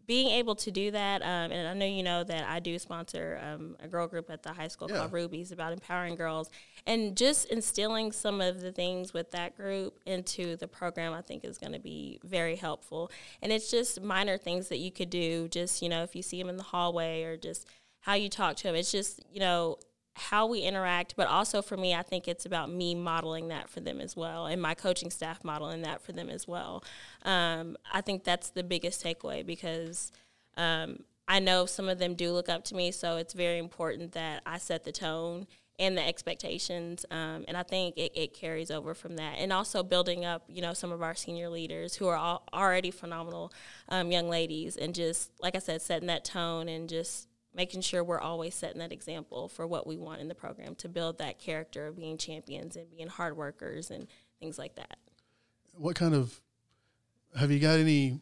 being 0.08 0.30
able 0.30 0.54
to 0.56 0.70
do 0.70 0.90
that, 0.90 1.20
um, 1.20 1.52
and 1.52 1.68
I 1.68 1.74
know 1.74 1.84
you 1.84 2.02
know 2.02 2.24
that 2.24 2.48
I 2.48 2.60
do 2.60 2.78
sponsor 2.78 3.38
um, 3.44 3.76
a 3.78 3.86
girl 3.86 4.08
group 4.08 4.30
at 4.30 4.42
the 4.42 4.54
high 4.54 4.68
school 4.68 4.88
yeah. 4.90 4.96
called 4.96 5.12
Rubies 5.12 5.52
about 5.52 5.72
empowering 5.72 6.16
girls, 6.16 6.48
and 6.86 7.14
just 7.14 7.44
instilling 7.50 8.10
some 8.10 8.40
of 8.40 8.62
the 8.62 8.72
things 8.72 9.12
with 9.12 9.30
that 9.32 9.54
group 9.54 10.00
into 10.06 10.56
the 10.56 10.66
program, 10.66 11.12
I 11.12 11.20
think 11.20 11.44
is 11.44 11.58
going 11.58 11.74
to 11.74 11.78
be 11.78 12.18
very 12.24 12.56
helpful. 12.56 13.12
And 13.42 13.52
it's 13.52 13.70
just 13.70 14.00
minor 14.00 14.38
things 14.38 14.68
that 14.70 14.78
you 14.78 14.90
could 14.90 15.10
do, 15.10 15.46
just 15.46 15.82
you 15.82 15.90
know, 15.90 16.02
if 16.02 16.16
you 16.16 16.22
see 16.22 16.40
them 16.40 16.48
in 16.48 16.56
the 16.56 16.62
hallway 16.62 17.24
or 17.24 17.36
just 17.36 17.68
how 18.00 18.14
you 18.14 18.30
talk 18.30 18.56
to 18.56 18.62
them. 18.62 18.74
It's 18.74 18.90
just, 18.90 19.20
you 19.30 19.40
know, 19.40 19.76
how 20.18 20.46
we 20.46 20.60
interact, 20.60 21.14
but 21.16 21.28
also 21.28 21.62
for 21.62 21.76
me, 21.76 21.94
I 21.94 22.02
think 22.02 22.28
it's 22.28 22.44
about 22.44 22.70
me 22.70 22.94
modeling 22.94 23.48
that 23.48 23.68
for 23.68 23.80
them 23.80 24.00
as 24.00 24.16
well, 24.16 24.46
and 24.46 24.60
my 24.60 24.74
coaching 24.74 25.10
staff 25.10 25.44
modeling 25.44 25.82
that 25.82 26.02
for 26.02 26.12
them 26.12 26.28
as 26.28 26.46
well. 26.46 26.84
Um, 27.24 27.76
I 27.92 28.00
think 28.00 28.24
that's 28.24 28.50
the 28.50 28.62
biggest 28.62 29.02
takeaway 29.02 29.44
because 29.46 30.12
um, 30.56 31.04
I 31.26 31.40
know 31.40 31.66
some 31.66 31.88
of 31.88 31.98
them 31.98 32.14
do 32.14 32.32
look 32.32 32.48
up 32.48 32.64
to 32.64 32.74
me, 32.74 32.90
so 32.90 33.16
it's 33.16 33.34
very 33.34 33.58
important 33.58 34.12
that 34.12 34.42
I 34.44 34.58
set 34.58 34.84
the 34.84 34.92
tone 34.92 35.46
and 35.78 35.96
the 35.96 36.04
expectations, 36.04 37.06
um, 37.10 37.44
and 37.46 37.56
I 37.56 37.62
think 37.62 37.96
it, 37.96 38.10
it, 38.16 38.34
carries 38.34 38.70
over 38.70 38.94
from 38.94 39.14
that. 39.16 39.36
And 39.38 39.52
also 39.52 39.84
building 39.84 40.24
up, 40.24 40.42
you 40.48 40.60
know, 40.60 40.72
some 40.72 40.90
of 40.90 41.02
our 41.02 41.14
senior 41.14 41.48
leaders 41.48 41.94
who 41.94 42.08
are 42.08 42.40
already 42.52 42.90
phenomenal 42.90 43.52
um, 43.88 44.10
young 44.10 44.28
ladies, 44.28 44.76
and 44.76 44.92
just 44.92 45.30
like 45.40 45.54
I 45.54 45.60
said, 45.60 45.80
setting 45.80 46.08
that 46.08 46.24
tone 46.24 46.68
and 46.68 46.88
just 46.88 47.28
making 47.58 47.80
sure 47.80 48.04
we're 48.04 48.20
always 48.20 48.54
setting 48.54 48.78
that 48.78 48.92
example 48.92 49.48
for 49.48 49.66
what 49.66 49.84
we 49.84 49.96
want 49.96 50.20
in 50.20 50.28
the 50.28 50.34
program 50.34 50.76
to 50.76 50.88
build 50.88 51.18
that 51.18 51.40
character 51.40 51.88
of 51.88 51.96
being 51.96 52.16
champions 52.16 52.76
and 52.76 52.88
being 52.88 53.08
hard 53.08 53.36
workers 53.36 53.90
and 53.90 54.06
things 54.38 54.58
like 54.58 54.76
that. 54.76 54.96
What 55.72 55.96
kind 55.96 56.14
of 56.14 56.40
have 57.36 57.50
you 57.50 57.58
got 57.58 57.80
any 57.80 58.20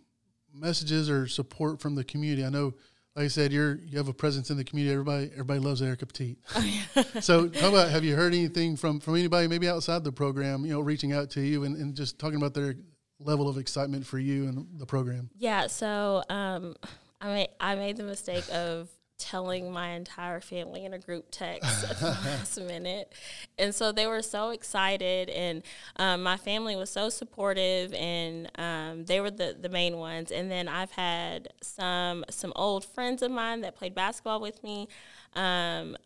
messages 0.55 1.11
or 1.11 1.28
support 1.28 1.83
from 1.83 1.95
the 1.95 2.02
community? 2.02 2.47
I 2.47 2.49
know, 2.49 2.73
like 3.14 3.26
I 3.26 3.28
said, 3.28 3.52
you're 3.52 3.75
you 3.75 3.99
have 3.99 4.09
a 4.09 4.14
presence 4.14 4.50
in 4.50 4.57
the 4.57 4.64
community. 4.64 4.95
Everybody 4.95 5.31
everybody 5.33 5.61
loves 5.61 5.83
Erica 5.83 6.07
Petit. 6.07 6.38
Oh, 6.55 6.64
yeah. 6.64 7.02
so 7.21 7.47
talk 7.47 7.71
about 7.71 7.90
have 7.90 8.05
you 8.05 8.16
heard 8.16 8.33
anything 8.33 8.75
from 8.75 9.00
from 9.00 9.16
anybody 9.16 9.49
maybe 9.49 9.69
outside 9.69 10.02
the 10.02 10.12
program? 10.12 10.64
You 10.64 10.73
know, 10.73 10.81
reaching 10.81 11.12
out 11.12 11.28
to 11.33 11.43
you 11.43 11.64
and, 11.64 11.76
and 11.76 11.95
just 11.95 12.19
talking 12.19 12.37
about 12.37 12.55
their 12.55 12.75
level 13.21 13.50
of 13.50 13.59
excitement 13.59 14.07
for 14.07 14.19
you 14.19 14.49
and 14.49 14.67
the 14.78 14.87
program. 14.87 15.28
Yeah. 15.37 15.67
So 15.67 16.23
um, 16.30 16.75
I 17.21 17.28
made 17.28 17.49
I 17.61 17.75
made 17.75 17.99
the 17.99 18.04
mistake 18.04 18.45
of 18.50 18.89
telling 19.19 19.73
my 19.73 19.91
entire 19.91 20.41
family 20.41 20.85
in 20.85 20.93
a 20.93 20.99
group 20.99 21.26
text 21.31 21.85
at 21.85 21.99
the 21.99 22.07
last 22.25 22.61
minute. 22.61 23.13
And 23.59 23.75
so 23.75 23.93
they 23.93 24.07
were 24.07 24.23
so 24.23 24.50
excited, 24.50 25.31
and 25.31 25.63
um, 25.97 26.23
my 26.23 26.37
family 26.37 26.76
was 26.76 26.91
so 26.91 27.09
supportive, 27.09 27.93
and 27.95 28.50
um, 28.57 29.05
they 29.05 29.21
were 29.21 29.31
the, 29.31 29.57
the 29.59 29.69
main 29.69 29.97
ones. 29.97 30.31
And 30.31 30.50
then 30.50 30.69
I've 30.69 30.93
had 30.93 31.49
some 31.63 32.25
some 32.31 32.52
old 32.57 32.85
friends 32.85 33.23
of 33.23 33.31
mine 33.31 33.63
that 33.63 33.76
played 33.76 33.95
basketball 33.95 34.41
with 34.41 34.63
me. 34.63 34.89
Um, 35.35 35.97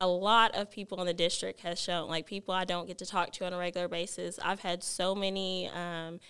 a 0.00 0.06
lot 0.06 0.54
of 0.54 0.70
people 0.70 1.00
in 1.00 1.06
the 1.06 1.14
district 1.14 1.60
has 1.60 1.80
shown 1.80 2.08
like 2.08 2.26
people 2.26 2.52
I 2.52 2.64
don't 2.64 2.86
get 2.86 2.98
to 2.98 3.06
talk 3.06 3.32
to 3.32 3.46
on 3.46 3.52
a 3.52 3.58
regular 3.58 3.88
basis. 3.88 4.38
I've 4.42 4.60
had 4.60 4.84
so 4.84 5.14
many 5.14 5.70
um, 5.70 6.20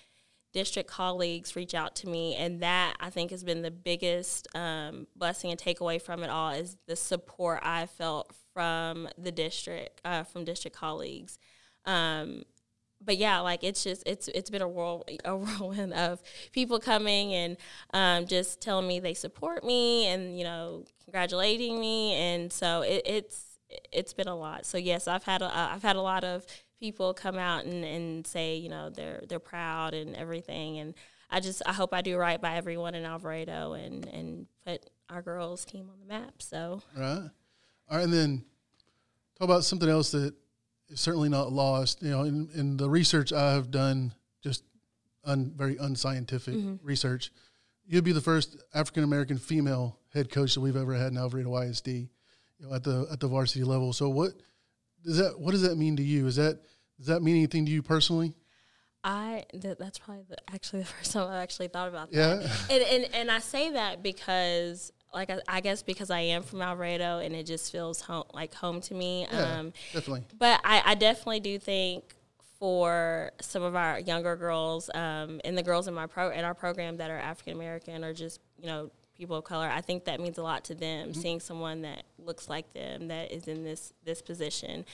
district 0.56 0.88
colleagues 0.88 1.54
reach 1.54 1.74
out 1.74 1.94
to 1.94 2.08
me, 2.08 2.34
and 2.34 2.62
that 2.62 2.94
I 2.98 3.10
think 3.10 3.30
has 3.30 3.44
been 3.44 3.60
the 3.60 3.70
biggest 3.70 4.48
um, 4.56 5.06
blessing 5.14 5.50
and 5.50 5.60
takeaway 5.60 6.00
from 6.00 6.22
it 6.22 6.30
all 6.30 6.48
is 6.48 6.78
the 6.86 6.96
support 6.96 7.60
I 7.62 7.84
felt 7.84 8.34
from 8.54 9.06
the 9.18 9.30
district, 9.30 10.00
uh, 10.02 10.22
from 10.22 10.46
district 10.46 10.74
colleagues. 10.74 11.38
Um, 11.84 12.44
but 13.04 13.18
yeah, 13.18 13.40
like 13.40 13.64
it's 13.64 13.84
just 13.84 14.02
it's 14.06 14.28
it's 14.28 14.48
been 14.48 14.62
a 14.62 14.68
whirl 14.68 15.04
a 15.26 15.36
whirlwind 15.42 15.92
of 15.92 16.22
people 16.52 16.80
coming 16.80 17.34
and 17.34 17.58
um, 17.92 18.26
just 18.26 18.62
telling 18.62 18.88
me 18.88 18.98
they 18.98 19.12
support 19.12 19.62
me 19.62 20.06
and 20.06 20.38
you 20.38 20.44
know 20.44 20.86
congratulating 21.04 21.78
me, 21.78 22.14
and 22.14 22.50
so 22.50 22.80
it, 22.80 23.02
it's 23.04 23.58
it's 23.92 24.14
been 24.14 24.28
a 24.28 24.34
lot. 24.34 24.64
So 24.64 24.78
yes, 24.78 25.06
I've 25.06 25.24
had 25.24 25.42
a, 25.42 25.54
I've 25.54 25.82
had 25.82 25.96
a 25.96 26.00
lot 26.00 26.24
of 26.24 26.46
people 26.80 27.14
come 27.14 27.36
out 27.36 27.64
and, 27.64 27.84
and 27.84 28.26
say, 28.26 28.56
you 28.56 28.68
know, 28.68 28.90
they're 28.90 29.22
they're 29.28 29.38
proud 29.38 29.94
and 29.94 30.14
everything. 30.16 30.78
And 30.78 30.94
I 31.30 31.40
just 31.40 31.62
I 31.66 31.72
hope 31.72 31.92
I 31.92 32.02
do 32.02 32.16
right 32.16 32.40
by 32.40 32.56
everyone 32.56 32.94
in 32.94 33.04
Alvarado 33.04 33.72
and 33.72 34.06
and 34.06 34.46
put 34.64 34.88
our 35.08 35.22
girls 35.22 35.64
team 35.64 35.88
on 35.90 36.00
the 36.00 36.06
map. 36.06 36.42
So 36.42 36.82
right, 36.96 37.30
all 37.88 37.96
right, 37.96 38.04
and 38.04 38.12
then 38.12 38.44
talk 39.38 39.46
about 39.46 39.64
something 39.64 39.88
else 39.88 40.10
that 40.12 40.34
is 40.88 41.00
certainly 41.00 41.28
not 41.28 41.52
lost. 41.52 42.02
You 42.02 42.10
know, 42.10 42.22
in, 42.22 42.48
in 42.54 42.76
the 42.76 42.88
research 42.88 43.32
I 43.32 43.52
have 43.52 43.70
done, 43.70 44.12
just 44.42 44.64
un, 45.24 45.52
very 45.56 45.76
unscientific 45.76 46.54
mm-hmm. 46.54 46.86
research. 46.86 47.32
You'd 47.88 48.04
be 48.04 48.12
the 48.12 48.20
first 48.20 48.56
African 48.74 49.04
American 49.04 49.38
female 49.38 49.98
head 50.12 50.30
coach 50.30 50.54
that 50.54 50.60
we've 50.60 50.76
ever 50.76 50.94
had 50.94 51.12
in 51.12 51.18
Alvarado 51.18 51.56
ISD, 51.56 51.88
you 51.88 52.08
know, 52.60 52.74
at 52.74 52.82
the 52.82 53.06
at 53.12 53.20
the 53.20 53.28
varsity 53.28 53.64
level. 53.64 53.92
So 53.92 54.08
what 54.08 54.32
does 55.06 55.18
that 55.18 55.38
what 55.38 55.52
does 55.52 55.62
that 55.62 55.76
mean 55.76 55.96
to 55.96 56.02
you? 56.02 56.26
Is 56.26 56.36
that 56.36 56.60
does 56.98 57.06
that 57.06 57.22
mean 57.22 57.36
anything 57.36 57.64
to 57.66 57.72
you 57.72 57.82
personally? 57.82 58.34
I 59.04 59.44
th- 59.52 59.78
that's 59.78 59.98
probably 59.98 60.24
the, 60.28 60.36
actually 60.52 60.80
the 60.80 60.86
first 60.98 61.12
time 61.12 61.28
I've 61.28 61.42
actually 61.42 61.68
thought 61.68 61.88
about 61.88 62.10
that. 62.10 62.42
Yeah, 62.42 62.56
and, 62.74 62.82
and 62.82 63.14
and 63.14 63.30
I 63.30 63.38
say 63.38 63.70
that 63.70 64.02
because 64.02 64.92
like 65.14 65.30
I, 65.30 65.38
I, 65.48 65.60
guess 65.60 65.82
because 65.82 66.10
I 66.10 66.20
am 66.20 66.42
from 66.42 66.60
Alvarado 66.60 67.20
and 67.20 67.34
it 67.34 67.46
just 67.46 67.70
feels 67.72 68.00
home 68.00 68.24
like 68.34 68.52
home 68.52 68.80
to 68.82 68.94
me. 68.94 69.26
Yeah, 69.30 69.58
um, 69.58 69.72
definitely. 69.92 70.24
But 70.38 70.60
I, 70.64 70.82
I 70.84 70.94
definitely 70.96 71.40
do 71.40 71.58
think 71.58 72.04
for 72.58 73.30
some 73.40 73.62
of 73.62 73.76
our 73.76 74.00
younger 74.00 74.34
girls 74.34 74.90
um, 74.94 75.40
and 75.44 75.56
the 75.56 75.62
girls 75.62 75.88
in 75.88 75.94
my 75.94 76.06
pro 76.06 76.30
in 76.30 76.44
our 76.44 76.54
program 76.54 76.96
that 76.96 77.10
are 77.10 77.18
African 77.18 77.54
American 77.54 78.04
or 78.04 78.12
just 78.12 78.40
you 78.58 78.66
know 78.66 78.90
people 79.16 79.36
of 79.36 79.44
color. 79.44 79.68
I 79.68 79.80
think 79.80 80.04
that 80.04 80.20
means 80.20 80.38
a 80.38 80.42
lot 80.42 80.64
to 80.64 80.74
them, 80.74 81.10
mm-hmm. 81.10 81.20
seeing 81.20 81.40
someone 81.40 81.82
that 81.82 82.04
looks 82.18 82.48
like 82.48 82.72
them 82.72 83.08
that 83.08 83.32
is 83.32 83.48
in 83.48 83.64
this 83.64 83.92
this 84.04 84.22
position. 84.22 84.84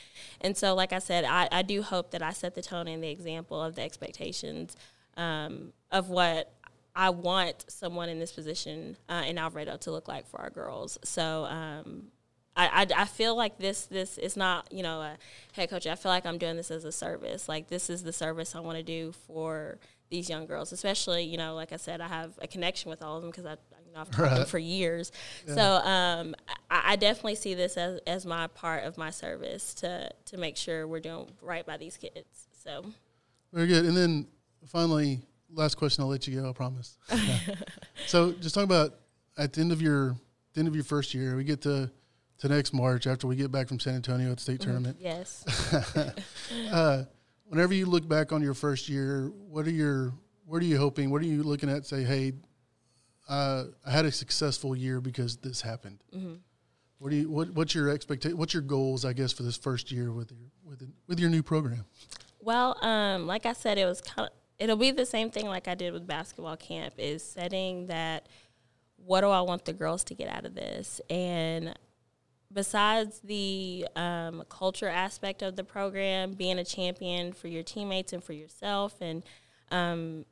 And 0.41 0.57
so, 0.57 0.75
like 0.75 0.93
I 0.93 0.99
said, 0.99 1.25
I, 1.25 1.49
I 1.51 1.63
do 1.63 1.83
hope 1.83 2.11
that 2.13 2.23
I 2.23 2.33
set 2.33 2.55
the 2.55 2.63
tone 2.63 2.89
and 2.89 3.03
the 3.03 3.11
example 3.11 3.61
of 3.61 3.75
the 3.75 3.83
expectations 3.83 4.77
um, 5.17 5.73
of 5.91 6.09
what 6.09 6.53
I 6.95 7.11
want 7.11 7.65
someone 7.69 8.09
in 8.09 8.19
this 8.19 8.33
position 8.33 8.97
uh, 9.09 9.25
in 9.27 9.39
Alvarado 9.39 9.77
to 9.79 9.91
look 9.91 10.09
like 10.09 10.29
for 10.29 10.41
our 10.41 10.51
girls. 10.51 10.99
So. 11.05 11.45
Um, 11.45 12.09
I, 12.55 12.83
I, 12.83 13.03
I, 13.03 13.05
feel 13.07 13.35
like 13.35 13.57
this 13.57 13.87
this 13.87 14.19
is 14.19 14.37
not 14.37 14.71
you 14.71 14.83
know 14.83 15.01
a 15.01 15.17
head 15.53 15.71
coach. 15.71 15.87
I 15.87 15.95
feel 15.95 16.13
like 16.13 16.27
I'm 16.27 16.37
doing 16.37 16.57
this 16.57 16.71
as 16.71 16.85
a 16.85 16.93
service. 16.93 17.49
Like 17.49 17.69
this 17.69 17.89
is 17.89 18.03
the 18.03 18.13
service 18.13 18.55
I 18.55 18.61
want 18.61 18.77
to 18.77 18.83
do 18.83 19.13
for 19.27 19.79
these 20.11 20.29
young 20.29 20.45
girls, 20.45 20.71
especially 20.71 21.25
you 21.25 21.39
know 21.39 21.55
like 21.55 21.73
I 21.73 21.77
said, 21.77 22.03
I 22.03 22.09
have 22.09 22.33
a 22.43 22.47
connection 22.47 22.91
with 22.91 23.03
all 23.03 23.17
of 23.17 23.23
them 23.23 23.31
because 23.31 23.47
I, 23.47 23.57
know, 23.93 24.01
I've 24.01 24.11
taught 24.11 24.23
right. 24.23 24.37
them 24.37 24.47
for 24.47 24.59
years. 24.59 25.13
Yeah. 25.47 25.55
So 25.55 25.63
um, 25.63 26.35
I, 26.71 26.93
I, 26.93 26.97
definitely 26.97 27.35
see 27.35 27.55
this 27.55 27.77
as, 27.77 28.01
as 28.07 28.27
my 28.27 28.47
part 28.49 28.85
of 28.85 28.97
my 28.97 29.11
service 29.11 29.75
to 29.75 30.11
to 30.27 30.37
make 30.37 30.57
sure 30.57 30.87
we're 30.87 31.01
doing 31.01 31.31
right 31.41 31.67
by 31.67 31.77
these 31.77 31.97
kids. 31.97 32.49
So 32.63 32.85
very 33.53 33.67
good. 33.67 33.85
And 33.85 33.97
then 33.97 34.27
finally, 34.67 35.21
last 35.53 35.77
question. 35.77 36.03
I'll 36.03 36.11
let 36.11 36.27
you 36.27 36.41
go. 36.41 36.49
I 36.49 36.53
promise. 36.53 36.97
so 38.07 38.33
just 38.33 38.55
talk 38.55 38.65
about 38.65 38.95
at 39.37 39.53
the 39.53 39.61
end 39.61 39.73
of 39.73 39.83
your 39.83 40.17
the 40.55 40.61
end 40.61 40.69
of 40.69 40.75
your 40.75 40.85
first 40.85 41.15
year, 41.15 41.37
we 41.37 41.45
get 41.45 41.63
to 41.63 41.91
to 42.39 42.49
next 42.49 42.73
March 42.73 43.07
after 43.07 43.27
we 43.27 43.37
get 43.37 43.53
back 43.53 43.69
from 43.69 43.79
San 43.79 43.95
Antonio 43.95 44.31
at 44.31 44.37
the 44.37 44.43
state 44.43 44.61
mm-hmm. 44.61 44.71
tournament. 44.71 44.97
Yes. 45.01 45.45
uh, 46.73 47.05
whenever 47.45 47.75
you 47.75 47.87
look 47.87 48.09
back 48.09 48.33
on 48.33 48.43
your 48.43 48.55
first 48.55 48.89
year, 48.89 49.31
what 49.49 49.67
are 49.67 49.71
your 49.71 50.13
what 50.47 50.63
are 50.63 50.67
you 50.67 50.77
hoping? 50.77 51.11
What 51.11 51.23
are 51.23 51.27
you 51.27 51.43
looking 51.43 51.71
at? 51.71 51.87
Say, 51.87 52.03
hey, 52.03 52.33
uh, 53.29 53.65
I 53.87 53.91
had 53.91 54.05
a 54.05 54.13
successful 54.13 54.77
year 54.77 55.01
because 55.01 55.37
this 55.37 55.61
happened. 55.61 55.99
Mm-hmm. 56.15 56.35
What 56.99 57.11
do 57.11 57.17
you 57.17 57.31
what 57.31 57.51
what's 57.51 57.75
your 57.75 57.89
expectation? 57.89 58.39
What's 58.39 58.55
your 58.55 58.63
goals? 58.63 59.05
I 59.05 59.13
guess 59.13 59.33
for 59.33 59.43
this 59.43 59.57
first 59.57 59.91
year 59.91 60.13
with 60.13 60.31
your 60.31 60.51
with 60.65 60.83
with 61.09 61.19
your 61.19 61.31
new 61.31 61.43
program. 61.43 61.85
Well, 62.41 62.77
um, 62.85 63.27
like 63.27 63.45
I 63.47 63.53
said, 63.53 63.79
it 63.79 63.87
was 63.87 64.01
kind 64.01 64.29
of 64.29 64.35
it'll 64.59 64.77
be 64.77 64.93
the 64.93 65.07
same 65.07 65.31
thing 65.31 65.47
like 65.47 65.67
I 65.67 65.75
did 65.75 65.93
with 65.93 66.07
basketball 66.07 66.57
camp. 66.57 66.95
Is 66.99 67.25
setting 67.25 67.89
that 67.89 68.29
what 68.97 69.23
do 69.23 69.29
I 69.31 69.41
want 69.41 69.65
the 69.65 69.73
girls 69.73 70.05
to 70.05 70.15
get 70.15 70.29
out 70.29 70.47
of 70.47 70.55
this 70.55 71.01
and 71.11 71.75
besides 72.53 73.21
the 73.25 73.87
um, 73.97 74.45
culture 74.49 74.89
aspect 74.89 75.43
of 75.43 75.57
the 75.57 75.65
program, 75.65 76.33
being 76.33 76.59
a 76.59 76.65
champion 76.65 77.33
for 77.33 77.49
your 77.49 77.63
teammates 77.63 78.13
and 78.13 78.23
for 78.23 78.33
yourself, 78.33 78.95
and 79.01 79.25
um, 79.71 80.25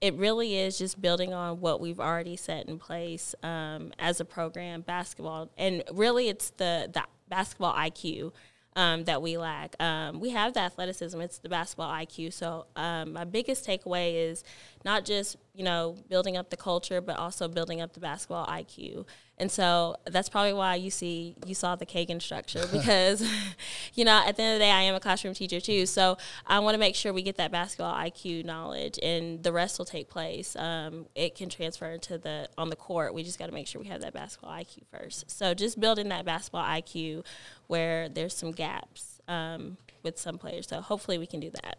it 0.00 0.14
really 0.14 0.56
is 0.58 0.78
just 0.78 1.00
building 1.00 1.32
on 1.32 1.60
what 1.60 1.80
we've 1.80 2.00
already 2.00 2.36
set 2.36 2.68
in 2.68 2.78
place 2.78 3.34
um, 3.42 3.92
as 3.98 4.20
a 4.20 4.24
program, 4.24 4.82
basketball, 4.82 5.50
and 5.56 5.82
really 5.92 6.28
it's 6.28 6.50
the 6.50 6.90
the 6.92 7.04
basketball 7.28 7.74
IQ. 7.74 8.32
Um, 8.76 9.04
that 9.04 9.22
we 9.22 9.38
lack. 9.38 9.80
Um, 9.80 10.18
we 10.18 10.30
have 10.30 10.54
the 10.54 10.58
athleticism; 10.58 11.20
it's 11.20 11.38
the 11.38 11.48
basketball 11.48 11.92
IQ. 11.92 12.32
So 12.32 12.66
um, 12.74 13.12
my 13.12 13.22
biggest 13.22 13.64
takeaway 13.64 14.16
is 14.16 14.42
not 14.84 15.04
just 15.04 15.36
you 15.54 15.62
know 15.62 15.96
building 16.08 16.36
up 16.36 16.50
the 16.50 16.56
culture, 16.56 17.00
but 17.00 17.16
also 17.16 17.46
building 17.46 17.80
up 17.80 17.92
the 17.92 18.00
basketball 18.00 18.48
IQ. 18.48 19.06
And 19.36 19.50
so 19.50 19.96
that's 20.04 20.28
probably 20.28 20.52
why 20.52 20.76
you 20.76 20.90
see 20.90 21.34
you 21.44 21.54
saw 21.54 21.74
the 21.74 21.84
Kagan 21.84 22.22
structure 22.22 22.64
because, 22.70 23.28
you 23.94 24.04
know, 24.04 24.22
at 24.24 24.36
the 24.36 24.42
end 24.42 24.52
of 24.54 24.58
the 24.60 24.64
day, 24.64 24.70
I 24.70 24.82
am 24.82 24.94
a 24.94 25.00
classroom 25.00 25.34
teacher 25.34 25.60
too. 25.60 25.86
So 25.86 26.16
I 26.46 26.60
want 26.60 26.74
to 26.74 26.78
make 26.78 26.94
sure 26.94 27.12
we 27.12 27.22
get 27.22 27.36
that 27.38 27.50
basketball 27.50 27.94
IQ 27.94 28.44
knowledge, 28.44 28.98
and 29.02 29.42
the 29.42 29.52
rest 29.52 29.78
will 29.78 29.86
take 29.86 30.08
place. 30.08 30.54
Um, 30.54 31.06
it 31.16 31.34
can 31.34 31.48
transfer 31.48 31.86
into 31.86 32.16
the 32.16 32.48
on 32.56 32.70
the 32.70 32.76
court. 32.76 33.12
We 33.12 33.24
just 33.24 33.38
got 33.38 33.46
to 33.46 33.52
make 33.52 33.66
sure 33.66 33.80
we 33.80 33.88
have 33.88 34.02
that 34.02 34.14
basketball 34.14 34.52
IQ 34.52 34.84
first. 34.92 35.28
So 35.30 35.52
just 35.52 35.80
building 35.80 36.10
that 36.10 36.24
basketball 36.24 36.64
IQ 36.64 37.24
where 37.66 38.08
there's 38.08 38.34
some 38.34 38.52
gaps 38.52 39.20
um, 39.26 39.78
with 40.04 40.16
some 40.16 40.38
players. 40.38 40.68
So 40.68 40.80
hopefully 40.80 41.18
we 41.18 41.26
can 41.26 41.40
do 41.40 41.50
that. 41.50 41.78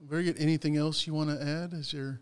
Very 0.00 0.24
good. 0.24 0.36
Anything 0.38 0.76
else 0.76 1.06
you 1.06 1.14
want 1.14 1.30
to 1.30 1.42
add? 1.42 1.72
Is 1.72 1.92
there 1.92 2.20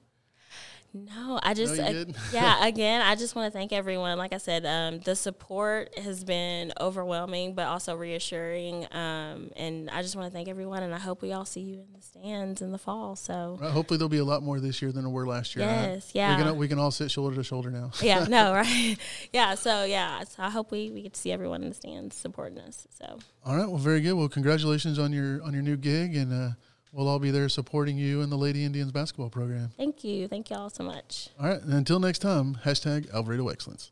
no, 0.95 1.41
I 1.43 1.55
just 1.55 1.77
No, 1.77 1.85
uh, 1.85 2.05
yeah. 2.33 2.65
Again, 2.65 3.03
I 3.03 3.17
just 3.17 3.35
want 3.35 3.53
to 3.53 3.59
thank 3.59 3.73
everyone. 3.73 4.17
Like 4.17 4.33
I 4.33 4.39
said, 4.39 4.65
um, 4.65 5.01
the 5.01 5.17
support 5.17 5.99
has 5.99 6.23
been 6.23 6.73
overwhelming, 6.81 7.55
but 7.55 7.67
also 7.67 7.97
reassuring. 7.97 8.87
Um, 8.93 9.51
and 9.57 9.91
I 9.91 10.03
just 10.03 10.15
want 10.15 10.31
to 10.31 10.33
thank 10.33 10.47
everyone, 10.47 10.85
and 10.85 10.95
I 10.95 10.99
hope 10.99 11.21
we 11.21 11.33
all 11.33 11.45
see 11.45 11.63
you 11.63 11.75
in 11.81 11.87
the 11.93 12.01
stands 12.01 12.63
in 12.63 12.71
the 12.71 12.79
fall. 12.79 13.17
So 13.17 13.59
Well, 13.61 13.73
hopefully 13.73 13.99
there'll 13.99 14.09
be 14.09 14.19
a 14.19 14.25
lot 14.25 14.45
more 14.45 14.61
this 14.61 14.81
year 14.81 14.93
than 14.93 15.03
there 15.03 15.11
were 15.13 15.27
last 15.27 15.57
year. 15.57 15.67
Yes, 15.67 16.13
yeah. 16.15 16.37
We 16.37 16.43
can 16.45 16.57
we 16.59 16.69
can 16.69 16.79
all 16.79 16.93
sit 16.93 17.11
shoulder 17.11 17.35
to 17.35 17.43
shoulder 17.43 17.71
now. 17.71 17.91
yeah, 18.01 18.27
no, 18.29 18.53
right, 18.55 18.97
yeah. 19.33 19.57
So 19.57 19.83
yeah, 19.83 20.23
so 20.23 20.45
I 20.45 20.51
hope 20.51 20.71
we 20.71 20.91
we 20.91 21.03
get 21.03 21.15
to 21.15 21.21
see 21.21 21.33
everyone 21.33 21.65
in 21.65 21.71
the 21.71 21.75
stands 21.75 22.15
supporting 22.15 22.59
us. 22.59 22.87
So 22.97 23.19
All 23.45 23.57
right. 23.57 23.67
Well, 23.67 23.79
very 23.79 24.01
good. 24.01 24.13
Well, 24.13 24.29
congratulations 24.29 25.01
on 25.01 25.13
your 25.13 25.43
on 25.43 25.55
your 25.55 25.63
new 25.63 25.77
gig, 25.77 26.15
and 26.15 26.33
uh, 26.33 26.55
we'll 26.95 27.09
all 27.09 27.19
be 27.19 27.31
there 27.31 27.49
supporting 27.49 27.99
you 27.99 28.23
and 28.23 28.31
the 28.31 28.37
Lady 28.37 28.65
Indians 28.65 28.93
basketball 28.93 29.31
program. 29.31 29.71
thank 29.77 30.05
you, 30.05 30.29
thank 30.29 30.51
you 30.51 30.57
all 30.57 30.71
so 30.71 30.85
much. 30.85 31.29
All 31.39 31.49
right. 31.49 31.61
And 31.61 31.75
until 31.75 31.99
next 31.99 32.21
time, 32.21 32.59
hashtag 32.65 33.13
Alvarado 33.13 33.49
Excellence. 33.49 33.91